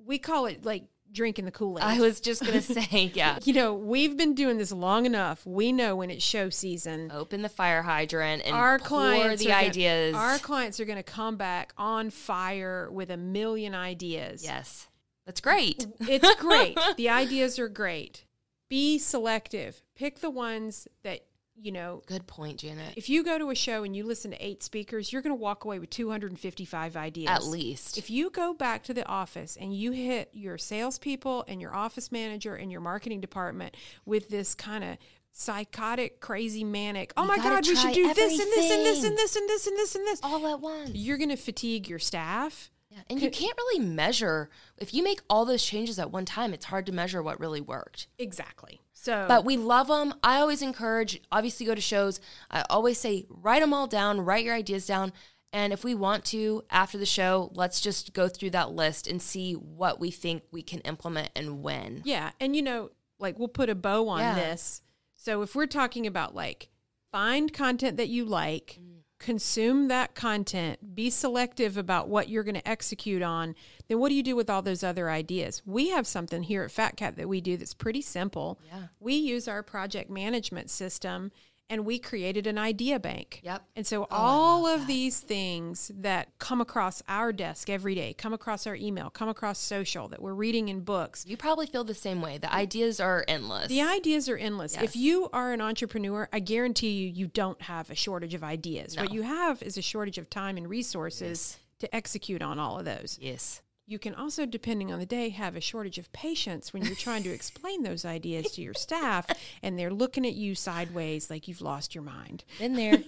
we 0.05 0.19
call 0.19 0.45
it 0.45 0.63
like 0.63 0.83
drinking 1.11 1.45
the 1.45 1.51
Kool 1.51 1.79
Aid. 1.79 1.83
I 1.83 1.99
was 1.99 2.19
just 2.19 2.45
gonna 2.45 2.61
say, 2.61 3.11
yeah. 3.13 3.39
you 3.43 3.53
know, 3.53 3.73
we've 3.73 4.15
been 4.15 4.35
doing 4.35 4.57
this 4.57 4.71
long 4.71 5.05
enough. 5.05 5.45
We 5.45 5.71
know 5.71 5.95
when 5.95 6.11
it's 6.11 6.23
show 6.23 6.49
season. 6.49 7.11
Open 7.11 7.41
the 7.41 7.49
fire 7.49 7.81
hydrant 7.81 8.43
and 8.45 8.55
our 8.55 8.77
pour 8.77 8.87
clients 8.87 9.43
the 9.43 9.51
are 9.51 9.55
gonna- 9.55 9.67
ideas. 9.67 10.15
our 10.15 10.37
clients 10.37 10.79
are 10.79 10.85
going 10.85 10.97
to 10.97 11.03
come 11.03 11.37
back 11.37 11.73
on 11.77 12.09
fire 12.09 12.89
with 12.91 13.09
a 13.09 13.17
million 13.17 13.73
ideas. 13.73 14.43
yes, 14.43 14.87
that's 15.25 15.41
great. 15.41 15.87
It's 16.01 16.35
great. 16.35 16.77
the 16.97 17.09
ideas 17.09 17.57
are 17.57 17.69
great. 17.69 18.25
Be 18.69 18.97
selective. 18.99 19.81
Pick 19.95 20.19
the 20.19 20.29
ones 20.29 20.87
that, 21.03 21.21
you 21.55 21.71
know, 21.71 22.01
Good 22.05 22.27
point, 22.27 22.59
Janet. 22.59 22.93
if 22.97 23.09
you 23.09 23.23
go 23.23 23.37
to 23.37 23.49
a 23.49 23.55
show 23.55 23.83
and 23.83 23.95
you 23.95 24.03
listen 24.05 24.31
to 24.31 24.45
eight 24.45 24.61
speakers, 24.61 25.11
you're 25.13 25.21
going 25.21 25.35
to 25.35 25.41
walk 25.41 25.63
away 25.65 25.79
with 25.79 25.89
255 25.89 26.95
ideas. 26.97 27.29
At 27.29 27.45
least. 27.45 27.97
If 27.97 28.09
you 28.09 28.29
go 28.29 28.53
back 28.53 28.83
to 28.83 28.93
the 28.93 29.05
office 29.05 29.57
and 29.59 29.73
you 29.75 29.91
hit 29.91 30.29
your 30.33 30.57
salespeople 30.57 31.45
and 31.47 31.61
your 31.61 31.73
office 31.75 32.11
manager 32.11 32.55
and 32.55 32.71
your 32.71 32.81
marketing 32.81 33.21
department 33.21 33.75
with 34.05 34.29
this 34.29 34.53
kind 34.53 34.83
of 34.83 34.97
psychotic, 35.31 36.19
crazy, 36.19 36.63
manic, 36.63 37.13
oh 37.15 37.21
You 37.23 37.27
my 37.27 37.37
God, 37.37 37.65
we 37.67 37.75
should 37.75 37.93
do 37.93 38.13
this 38.13 38.39
and 38.39 38.39
this 38.39 38.71
and 38.71 38.77
this 38.85 39.03
everything. 39.03 39.05
and 39.11 39.17
this 39.17 39.35
and 39.35 39.49
this 39.49 39.67
and 39.67 39.77
this 39.77 39.95
and 39.95 40.07
this. 40.07 40.19
all 40.23 40.47
at 40.47 40.59
once. 40.59 40.91
You're 40.93 41.17
going 41.17 41.29
to 41.29 41.35
fatigue 41.37 41.87
your 41.87 41.99
staff. 41.99 42.69
Yeah, 42.97 43.03
and 43.09 43.21
you 43.21 43.29
can't 43.29 43.55
really 43.57 43.85
measure 43.85 44.49
if 44.77 44.93
you 44.93 45.03
make 45.03 45.21
all 45.29 45.45
those 45.45 45.63
changes 45.63 45.99
at 45.99 46.11
one 46.11 46.25
time. 46.25 46.53
It's 46.53 46.65
hard 46.65 46.85
to 46.87 46.91
measure 46.91 47.21
what 47.21 47.39
really 47.39 47.61
worked. 47.61 48.07
Exactly. 48.17 48.81
So, 48.93 49.25
But 49.27 49.45
we 49.45 49.55
love 49.57 49.87
them. 49.87 50.15
I 50.23 50.39
always 50.39 50.61
encourage, 50.61 51.21
obviously, 51.31 51.65
go 51.65 51.75
to 51.75 51.81
shows. 51.81 52.19
I 52.49 52.65
always 52.69 52.97
say, 52.97 53.25
write 53.29 53.61
them 53.61 53.73
all 53.73 53.87
down, 53.87 54.21
write 54.21 54.43
your 54.43 54.55
ideas 54.55 54.85
down. 54.87 55.13
And 55.53 55.71
if 55.71 55.83
we 55.83 55.95
want 55.95 56.25
to, 56.25 56.63
after 56.69 56.97
the 56.97 57.05
show, 57.05 57.51
let's 57.53 57.79
just 57.79 58.13
go 58.13 58.27
through 58.27 58.49
that 58.51 58.71
list 58.71 59.07
and 59.07 59.21
see 59.21 59.53
what 59.53 59.99
we 59.99 60.11
think 60.11 60.43
we 60.51 60.61
can 60.61 60.79
implement 60.81 61.29
and 61.35 61.61
when. 61.63 62.01
Yeah, 62.03 62.31
and 62.39 62.55
you 62.55 62.61
know, 62.61 62.89
like 63.19 63.39
we'll 63.39 63.47
put 63.47 63.69
a 63.69 63.75
bow 63.75 64.07
on 64.09 64.19
Yeah. 64.19 64.35
this. 64.35 64.81
So 65.15 65.41
if 65.43 65.55
we're 65.55 65.65
talking 65.67 66.05
about 66.05 66.35
like 66.35 66.69
find 67.11 67.53
content 67.53 67.97
that 67.97 68.09
you 68.09 68.25
like, 68.25 68.77
Mm. 68.81 68.96
Consume 69.19 69.87
that 69.87 70.15
content, 70.15 70.95
be 70.95 71.09
selective 71.09 71.77
about 71.77 72.07
what 72.07 72.29
you're 72.29 72.43
going 72.43 72.55
to 72.55 72.67
execute 72.67 73.21
on, 73.21 73.55
then 73.87 73.99
what 73.99 74.09
do 74.09 74.15
you 74.15 74.23
do 74.23 74.35
with 74.35 74.49
all 74.49 74.61
those 74.61 74.83
other 74.83 75.09
ideas? 75.09 75.61
We 75.65 75.89
have 75.89 76.05
something 76.05 76.43
here 76.43 76.63
at 76.63 76.71
Fat 76.71 76.97
Cat 76.97 77.15
that 77.15 77.27
we 77.27 77.41
do 77.41 77.57
that's 77.57 77.73
pretty 77.73 78.01
simple. 78.01 78.59
Yeah. 78.67 78.83
We 78.99 79.15
use 79.15 79.47
our 79.47 79.63
project 79.63 80.09
management 80.09 80.69
system 80.69 81.31
and 81.69 81.85
we 81.85 81.99
created 81.99 82.47
an 82.47 82.57
idea 82.57 82.97
bank. 82.99 83.41
Yep. 83.43 83.61
And 83.75 83.85
so 83.85 84.03
Oh, 84.03 84.07
all 84.09 84.67
of 84.67 84.81
that. 84.81 84.87
these 84.87 85.19
things 85.19 85.91
that 85.95 86.29
come 86.39 86.61
across 86.61 87.03
our 87.09 87.33
desk 87.33 87.69
every 87.69 87.93
day, 87.95 88.13
come 88.13 88.33
across 88.33 88.65
our 88.65 88.75
email, 88.75 89.09
come 89.09 89.27
across 89.29 89.59
social 89.59 90.07
that 90.07 90.21
we're 90.21 90.33
reading 90.33 90.69
in 90.69 90.81
books, 90.81 91.25
You 91.27 91.35
probably 91.37 91.65
feel 91.65 91.83
the 91.83 91.93
same 91.93 92.21
way. 92.21 92.37
The 92.37 92.53
ideas 92.53 92.99
are 92.99 93.25
endless. 93.27 93.67
the 93.67 93.81
ideas 93.81 94.29
are 94.29 94.37
endless. 94.37 94.75
Yes. 94.75 94.83
If 94.83 94.95
you 94.95 95.29
are 95.33 95.51
an 95.51 95.59
entrepreneur, 95.61 96.29
I 96.31 96.39
guarantee 96.39 96.91
you, 96.91 97.09
you 97.09 97.27
don't 97.27 97.61
have 97.63 97.89
a 97.89 97.95
shortage 97.95 98.33
of 98.33 98.43
ideas. 98.43 98.95
What 98.95 99.11
you 99.13 99.23
have 99.23 99.61
is 99.61 99.77
a 99.77 99.81
shortage 99.81 100.17
of 100.17 100.29
time 100.29 100.55
and 100.57 100.69
resources 100.69 101.57
to 101.79 101.93
execute 101.95 102.41
on 102.41 102.59
all 102.59 102.79
of 102.79 102.85
those. 102.85 103.17
yes. 103.21 103.61
You 103.89 103.99
can 103.99 104.13
also, 104.13 104.45
depending 104.45 104.91
on 104.91 104.99
the 104.99 105.05
day, 105.05 105.29
have 105.29 105.55
a 105.55 105.61
shortage 105.61 105.97
of 105.97 106.11
patience 106.11 106.73
when 106.73 106.83
you're 106.83 106.93
trying 106.93 107.23
to 107.23 107.29
explain 107.33 107.83
those 107.83 108.03
ideas 108.03 108.51
to 108.51 108.61
your 108.61 108.73
staff 108.73 109.27
and 109.63 109.79
they're 109.79 109.93
looking 109.93 110.25
at 110.25 110.33
you 110.33 110.55
sideways 110.55 111.29
like 111.29 111.47
you've 111.47 111.61
lost 111.61 111.95
your 111.95 112.03
mind. 112.03 112.43
Been 112.59 112.73
there. 112.75 113.01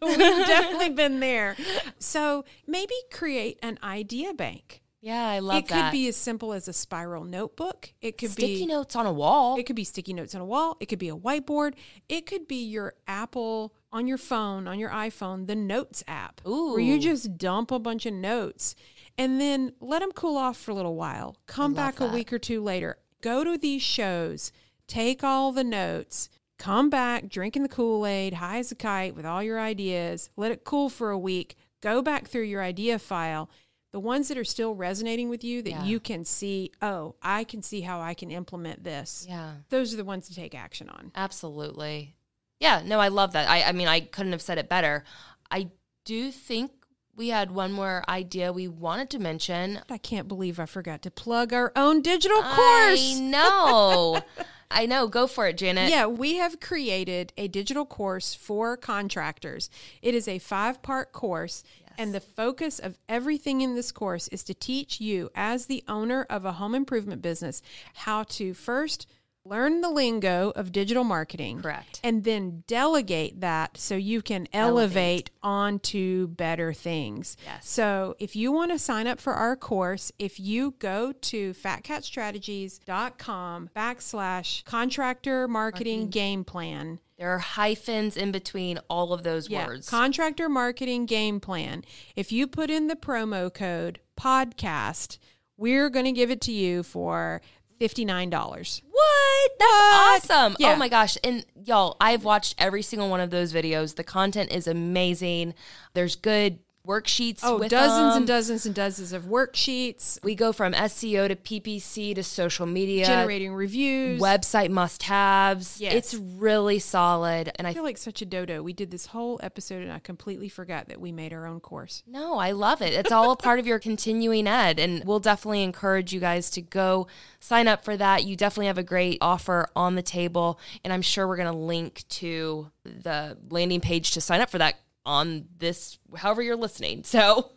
We've 0.00 0.18
definitely 0.18 0.88
been 0.94 1.20
there. 1.20 1.54
So 1.98 2.46
maybe 2.66 2.94
create 3.10 3.58
an 3.62 3.78
idea 3.82 4.32
bank. 4.32 4.80
Yeah, 5.02 5.26
I 5.26 5.40
love 5.40 5.56
it 5.56 5.64
It 5.64 5.68
could 5.74 5.90
be 5.90 6.08
as 6.08 6.16
simple 6.16 6.52
as 6.54 6.66
a 6.66 6.72
spiral 6.72 7.24
notebook. 7.24 7.92
It 8.00 8.16
could 8.16 8.30
Sticky 8.30 8.46
be 8.46 8.56
sticky 8.56 8.72
notes 8.72 8.96
on 8.96 9.04
a 9.04 9.12
wall. 9.12 9.58
it 9.58 9.66
could 9.66 9.76
be 9.76 9.84
sticky 9.84 10.14
notes 10.14 10.34
on 10.34 10.40
a 10.40 10.44
wall. 10.46 10.78
It 10.80 10.86
could 10.86 11.00
be 11.00 11.08
a 11.08 11.16
whiteboard. 11.16 11.74
It 12.08 12.24
could 12.24 12.46
be 12.48 12.64
your 12.64 12.94
Apple 13.06 13.74
on 13.92 14.06
your 14.06 14.16
phone, 14.16 14.66
on 14.66 14.78
your 14.78 14.90
iPhone, 14.90 15.46
the 15.46 15.56
Notes 15.56 16.02
app, 16.08 16.40
where 16.44 16.78
you 16.78 16.98
just 16.98 17.36
dump 17.36 17.70
a 17.70 17.78
bunch 17.78 18.06
of 18.06 18.14
notes 18.14 18.74
and 19.18 19.40
then 19.40 19.72
let 19.80 20.00
them 20.00 20.12
cool 20.12 20.36
off 20.36 20.56
for 20.56 20.70
a 20.70 20.74
little 20.74 20.96
while. 20.96 21.36
Come 21.46 21.74
back 21.74 22.00
a 22.00 22.06
week 22.08 22.32
or 22.32 22.38
two 22.38 22.62
later. 22.62 22.98
Go 23.20 23.44
to 23.44 23.56
these 23.58 23.82
shows, 23.82 24.52
take 24.88 25.22
all 25.22 25.52
the 25.52 25.64
notes, 25.64 26.28
come 26.58 26.90
back 26.90 27.28
drinking 27.28 27.62
the 27.62 27.68
Kool 27.68 28.06
Aid, 28.06 28.34
high 28.34 28.58
as 28.58 28.72
a 28.72 28.74
kite 28.74 29.14
with 29.14 29.24
all 29.26 29.42
your 29.42 29.60
ideas, 29.60 30.30
let 30.36 30.50
it 30.52 30.64
cool 30.64 30.88
for 30.88 31.10
a 31.10 31.18
week, 31.18 31.56
go 31.80 32.02
back 32.02 32.26
through 32.26 32.42
your 32.44 32.62
idea 32.62 32.98
file. 32.98 33.48
The 33.92 34.00
ones 34.00 34.28
that 34.28 34.38
are 34.38 34.44
still 34.44 34.74
resonating 34.74 35.28
with 35.28 35.44
you 35.44 35.60
that 35.62 35.70
Yeah. 35.70 35.84
you 35.84 36.00
can 36.00 36.24
see, 36.24 36.72
oh, 36.80 37.14
I 37.20 37.44
can 37.44 37.62
see 37.62 37.82
how 37.82 38.00
I 38.00 38.14
can 38.14 38.30
implement 38.30 38.84
this 38.84 39.26
yeah. 39.28 39.52
those 39.68 39.92
are 39.92 39.98
the 39.98 40.04
ones 40.04 40.28
to 40.28 40.34
take 40.34 40.54
action 40.54 40.88
on. 40.88 41.12
Absolutely. 41.14 42.16
Yeah, 42.58 42.80
no, 42.84 43.00
I 43.00 43.08
love 43.08 43.32
that. 43.34 43.48
I, 43.50 43.64
I 43.64 43.72
mean, 43.72 43.88
I 43.88 44.00
couldn't 44.00 44.32
have 44.32 44.40
said 44.42 44.56
it 44.56 44.68
better. 44.68 45.04
I 45.50 45.68
do 46.04 46.30
think 46.30 46.70
we 47.16 47.28
had 47.28 47.50
one 47.50 47.72
more 47.72 48.04
idea 48.08 48.52
we 48.52 48.68
wanted 48.68 49.10
to 49.10 49.18
mention. 49.18 49.80
I 49.90 49.98
can't 49.98 50.28
believe 50.28 50.58
I 50.58 50.66
forgot 50.66 51.02
to 51.02 51.10
plug 51.10 51.52
our 51.52 51.72
own 51.76 52.00
digital 52.02 52.42
course. 52.42 53.16
I 53.16 53.18
know. 53.20 54.22
I 54.70 54.86
know. 54.86 55.06
Go 55.06 55.26
for 55.26 55.46
it, 55.46 55.58
Janet. 55.58 55.90
Yeah, 55.90 56.06
we 56.06 56.36
have 56.36 56.60
created 56.60 57.32
a 57.36 57.48
digital 57.48 57.84
course 57.84 58.34
for 58.34 58.76
contractors. 58.78 59.68
It 60.00 60.14
is 60.14 60.26
a 60.26 60.38
five 60.38 60.80
part 60.80 61.12
course, 61.12 61.62
and 61.98 62.14
the 62.14 62.20
focus 62.20 62.78
of 62.78 62.98
everything 63.08 63.60
in 63.60 63.74
this 63.74 63.92
course 63.92 64.28
is 64.28 64.42
to 64.44 64.54
teach 64.54 64.98
you, 64.98 65.30
as 65.34 65.66
the 65.66 65.84
owner 65.88 66.26
of 66.30 66.46
a 66.46 66.52
home 66.52 66.74
improvement 66.74 67.20
business, 67.20 67.60
how 67.92 68.22
to 68.24 68.54
first 68.54 69.06
learn 69.44 69.80
the 69.80 69.90
lingo 69.90 70.52
of 70.54 70.70
digital 70.72 71.02
marketing. 71.04 71.60
Correct. 71.60 72.00
And 72.04 72.22
then 72.24 72.62
delegate 72.66 73.40
that 73.40 73.76
so 73.76 73.96
you 73.96 74.22
can 74.22 74.46
elevate, 74.52 75.30
onto 75.42 76.28
better 76.28 76.72
things. 76.72 77.36
Yes. 77.44 77.68
So 77.68 78.14
if 78.20 78.36
you 78.36 78.52
want 78.52 78.70
to 78.70 78.78
sign 78.78 79.06
up 79.08 79.18
for 79.20 79.32
our 79.34 79.56
course, 79.56 80.12
if 80.18 80.38
you 80.38 80.74
go 80.78 81.12
to 81.12 81.52
fatcatstrategies.com 81.54 83.70
backslash 83.76 84.64
contractor 84.64 85.48
marketing 85.48 86.08
game 86.10 86.44
plan, 86.44 86.98
There 87.18 87.30
are 87.30 87.38
hyphens 87.38 88.16
in 88.16 88.32
between 88.32 88.78
all 88.88 89.12
of 89.12 89.22
those 89.22 89.48
yeah, 89.48 89.66
words. 89.66 89.88
contractor 89.88 90.48
marketing 90.48 91.06
game 91.06 91.40
plan. 91.40 91.84
If 92.16 92.32
you 92.32 92.46
put 92.46 92.70
in 92.70 92.88
the 92.88 92.96
promo 92.96 93.52
code 93.52 94.00
podcast, 94.18 95.18
we're 95.56 95.90
going 95.90 96.06
to 96.06 96.12
give 96.12 96.30
it 96.30 96.40
to 96.42 96.52
you 96.52 96.82
for 96.82 97.40
$59. 97.80 98.82
What? 98.90 99.50
That's 99.58 99.70
What? 99.70 100.30
awesome. 100.30 100.52
Oh 100.52 100.56
yeah. 100.58 100.72
Oh 100.72 100.76
my 100.76 100.88
gosh. 100.88 101.16
And 101.24 101.44
y'all, 101.64 101.96
I've 102.00 102.24
watched 102.24 102.54
every 102.58 102.82
single 102.82 103.08
one 103.10 103.20
of 103.20 103.30
those 103.30 103.52
videos. 103.52 103.96
The 103.96 104.04
content 104.04 104.52
is 104.52 104.66
amazing. 104.66 105.54
There's 105.94 106.14
good 106.16 106.58
worksheets 106.86 107.40
Oh, 107.42 107.58
with 107.58 107.70
dozens 107.70 108.14
them. 108.14 108.16
and 108.18 108.26
dozens 108.26 108.66
and 108.66 108.74
dozens 108.74 109.12
of 109.12 109.24
worksheets, 109.24 110.18
We 110.24 110.34
go 110.34 110.52
from 110.52 110.72
SEO 110.72 111.28
to 111.28 111.36
PPC 111.36 112.14
to 112.14 112.22
social 112.22 112.66
media, 112.66 113.06
generating 113.06 113.54
reviews. 113.54 114.20
website 114.20 114.70
must 114.70 115.04
haves. 115.04 115.80
Yes. 115.80 115.94
It's 115.94 116.14
really 116.14 116.78
solid. 116.78 117.52
And 117.56 117.66
I 117.66 117.70
I 117.70 117.74
feel 117.74 117.84
like 117.84 117.96
such 117.98 118.20
a 118.20 118.26
dodo. 118.26 118.62
We 118.62 118.72
did 118.72 118.90
this 118.90 119.06
whole 119.06 119.40
episode 119.42 119.82
and 119.82 119.90
I 119.92 119.98
completely 119.98 120.48
forgot 120.48 120.88
that 120.88 121.00
we 121.00 121.10
made 121.12 121.32
our 121.32 121.46
own 121.46 121.60
course. 121.60 122.02
No, 122.06 122.38
I 122.38 122.50
love 122.52 122.82
it. 122.82 122.92
It's 122.92 123.10
all 123.12 123.30
a 123.30 123.36
part 123.36 123.58
of 123.58 123.66
your 123.66 123.78
continuing 123.78 124.46
ed. 124.46 124.78
And 124.78 125.02
we'll 125.04 125.20
definitely 125.20 125.62
encourage 125.62 126.12
you 126.12 126.20
guys 126.20 126.50
to 126.50 126.60
go 126.60 127.06
sign 127.40 127.66
up 127.68 127.84
for 127.84 127.96
that. 127.96 128.24
You 128.24 128.36
definitely 128.36 128.66
have 128.66 128.78
a 128.78 128.82
great 128.82 129.18
offer 129.22 129.68
on 129.74 129.94
the 129.94 130.02
table. 130.02 130.58
And 130.84 130.92
I'm 130.92 131.02
sure 131.02 131.26
we're 131.26 131.36
going 131.36 131.50
to 131.52 131.56
link 131.58 132.04
to 132.10 132.70
the 132.84 133.38
landing 133.48 133.80
page 133.80 134.10
to 134.12 134.20
sign 134.20 134.40
up 134.40 134.50
for 134.50 134.58
that 134.58 134.74
on 135.04 135.46
this, 135.58 135.98
however 136.16 136.42
you're 136.42 136.56
listening. 136.56 137.04
So 137.04 137.50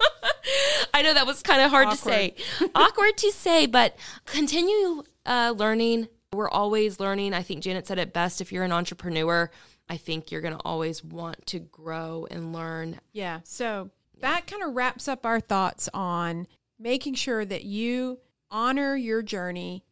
I 0.93 1.01
know 1.01 1.13
that 1.13 1.27
was 1.27 1.41
kind 1.41 1.62
of 1.62 1.69
hard 1.69 1.91
to 1.91 1.97
say, 1.97 2.36
awkward 2.75 3.17
to 3.17 3.31
say, 3.31 3.65
but 3.65 3.95
continue 4.25 5.03
uh, 5.25 5.53
learning. 5.55 6.08
We're 6.34 6.49
always 6.49 6.99
learning. 6.99 7.34
I 7.34 7.43
think 7.43 7.63
Janet 7.63 7.88
said 7.88 7.99
it 7.99 8.13
best 8.13 8.41
if 8.41 8.51
you're 8.51 8.63
an 8.63 8.71
entrepreneur, 8.71 9.49
I 9.89 9.97
think 9.97 10.31
you're 10.31 10.41
going 10.41 10.55
to 10.55 10.62
always 10.65 11.03
want 11.03 11.45
to 11.47 11.60
grow 11.60 12.27
and 12.29 12.51
learn. 12.51 12.99
Yeah. 13.13 13.41
So 13.43 13.91
that 14.21 14.47
kind 14.47 14.63
of 14.63 14.75
wraps 14.75 15.08
up 15.08 15.25
our 15.25 15.39
thoughts 15.39 15.88
on 15.93 16.47
making 16.79 17.15
sure 17.15 17.45
that 17.45 17.63
you 17.63 18.19
honor 18.51 18.95
your 18.95 19.21
journey 19.21 19.84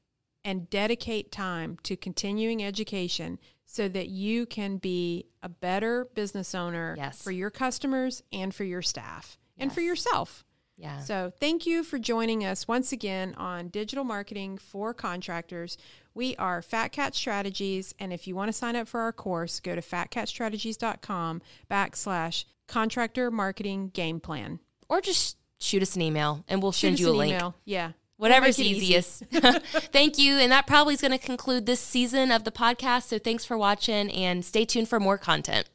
and 0.43 0.69
dedicate 0.69 1.31
time 1.31 1.77
to 1.83 1.95
continuing 1.95 2.63
education 2.63 3.39
so 3.73 3.87
that 3.89 4.07
you 4.07 4.45
can 4.45 4.77
be 4.77 5.25
a 5.41 5.49
better 5.49 6.05
business 6.13 6.53
owner 6.53 6.93
Yes. 6.95 7.19
for 7.23 7.31
your 7.31 7.49
customers 7.49 8.21
and 8.31 8.53
for 8.53 8.63
your 8.63 8.83
staff 8.83 9.39
and 9.57 9.73
for 9.73 9.81
yourself. 9.81 10.45
Yeah. 10.77 10.99
So, 10.99 11.31
thank 11.39 11.65
you 11.65 11.83
for 11.83 11.97
joining 11.97 12.45
us 12.45 12.67
once 12.67 12.91
again 12.91 13.33
on 13.35 13.69
Digital 13.69 14.03
Marketing 14.03 14.59
for 14.59 14.93
Contractors. 14.93 15.75
We 16.13 16.35
are 16.35 16.61
Fat 16.61 16.91
Cat 16.91 17.15
Strategies, 17.15 17.95
and 17.97 18.13
if 18.13 18.27
you 18.27 18.35
want 18.35 18.49
to 18.49 18.53
sign 18.53 18.75
up 18.75 18.87
for 18.87 18.99
our 19.01 19.11
course, 19.11 19.59
go 19.59 19.73
to 19.73 19.81
fatcatstrategies.com 19.81 21.41
backslash 21.69 22.45
contractor 22.67 23.31
marketing 23.31 23.89
game 23.89 24.19
plan. 24.19 24.59
or 24.89 25.01
just 25.01 25.37
shoot 25.59 25.81
us 25.81 25.95
an 25.95 26.01
email 26.03 26.43
and 26.47 26.61
we'll 26.61 26.71
Shoot 26.71 26.87
send 26.89 26.99
you 26.99 27.07
a 27.07 27.11
an 27.11 27.17
link. 27.17 27.33
email. 27.33 27.55
Yeah. 27.65 27.91
Whatever's 28.23 28.57
We'll 28.57 28.67
make 28.67 28.77
it 28.77 28.83
easy. 28.83 28.85
easiest. 28.85 29.23
Thank 29.91 30.17
you. 30.17 30.35
And 30.35 30.49
that 30.53 30.65
probably 30.65 30.93
is 30.93 31.01
going 31.01 31.11
to 31.11 31.17
conclude 31.17 31.65
this 31.65 31.81
season 31.81 32.31
of 32.31 32.45
the 32.45 32.51
podcast. 32.51 33.03
So 33.09 33.19
thanks 33.19 33.43
for 33.43 33.57
watching 33.57 34.09
and 34.11 34.45
stay 34.45 34.63
tuned 34.63 34.87
for 34.87 34.97
more 34.97 35.17
content. 35.17 35.67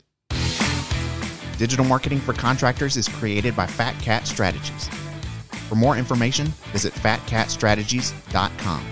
Digital 1.58 1.84
Marketing 1.84 2.18
for 2.20 2.32
Contractors 2.32 2.96
is 2.96 3.06
created 3.06 3.54
by 3.54 3.66
Fat 3.66 4.00
Cat 4.00 4.26
Strategies. 4.26 4.88
For 5.68 5.74
more 5.74 5.98
information, 5.98 6.46
visit 6.72 6.94
fatcatstrategies.com. 6.94 8.86